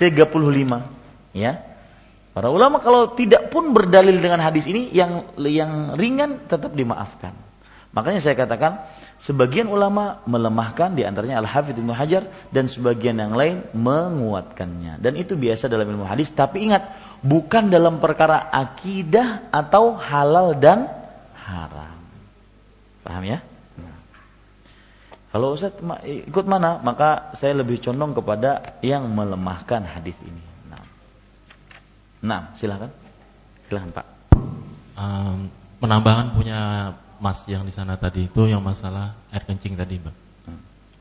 [0.01, 1.53] 35 ya.
[2.31, 7.35] Para ulama kalau tidak pun berdalil dengan hadis ini yang yang ringan tetap dimaafkan.
[7.91, 8.87] Makanya saya katakan
[9.19, 15.03] sebagian ulama melemahkan di antaranya Al-Hafidz Ibnu Hajar dan sebagian yang lain menguatkannya.
[15.03, 16.87] Dan itu biasa dalam ilmu hadis, tapi ingat
[17.19, 20.87] bukan dalam perkara akidah atau halal dan
[21.35, 21.99] haram.
[23.03, 23.43] Paham ya?
[23.75, 23.97] Nah.
[25.35, 25.75] Kalau Ustaz
[26.07, 30.43] ikut mana, maka saya lebih condong kepada yang melemahkan hadis ini.
[30.71, 30.83] Nah,
[32.23, 32.87] nah silakan.
[33.67, 34.07] Silakan Pak.
[34.95, 35.51] Um,
[35.83, 40.15] penambahan punya Mas yang di sana tadi itu yang masalah air kencing tadi, Mbak.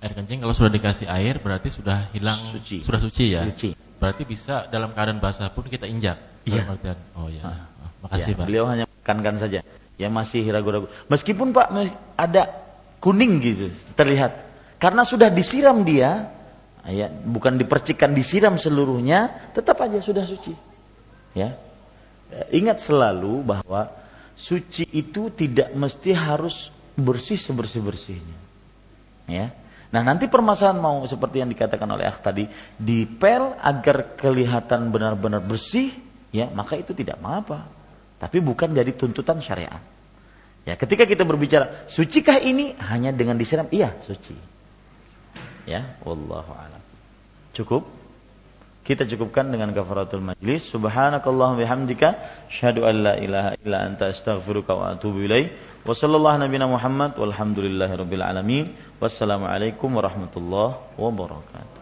[0.05, 2.85] Air kencing kalau sudah dikasih air berarti sudah hilang Suci.
[2.85, 3.49] sudah suci ya.
[3.49, 3.73] Suci.
[3.97, 6.21] Berarti bisa dalam keadaan basah pun kita injak.
[6.45, 6.69] Iya.
[6.69, 7.45] Artian, Oh ya.
[7.45, 7.69] Ah.
[7.81, 8.47] Oh, makasih, Ya, Pak.
[8.49, 9.61] Beliau hanya kan saja.
[10.01, 10.89] Ya masih ragu-ragu.
[11.09, 11.69] Meskipun Pak
[12.17, 12.43] ada
[13.01, 14.49] kuning gitu terlihat.
[14.81, 16.33] Karena sudah disiram dia,
[16.89, 20.57] ya bukan dipercikan disiram seluruhnya, tetap aja sudah suci.
[21.37, 21.61] Ya.
[22.49, 24.00] Ingat selalu bahwa
[24.41, 28.39] suci itu tidak mesti harus bersih sebersih-bersihnya.
[29.29, 29.53] Ya.
[29.93, 32.49] Nah, nanti permasalahan mau seperti yang dikatakan oleh Akh tadi,
[32.81, 35.93] dipel agar kelihatan benar-benar bersih,
[36.33, 37.69] ya, maka itu tidak mengapa.
[38.17, 39.83] Tapi bukan jadi tuntutan syariat.
[40.65, 43.67] Ya, ketika kita berbicara, sucikah ini hanya dengan disiram?
[43.69, 44.37] Iya, suci.
[45.69, 46.83] Ya, a'lam.
[47.53, 48.00] Cukup?
[48.91, 50.67] Kita cukupkan dengan kafaratul majlis.
[50.75, 52.09] Subhanakallahumma bihamdika
[52.51, 55.55] asyhadu an la ilaha illa anta astaghfiruka wa atubu ilaik.
[55.87, 58.75] Wa sallallahu nabiyana Muhammad walhamdulillahi rabbil alamin.
[58.99, 61.80] Wassalamualaikum warahmatullahi wabarakatuh.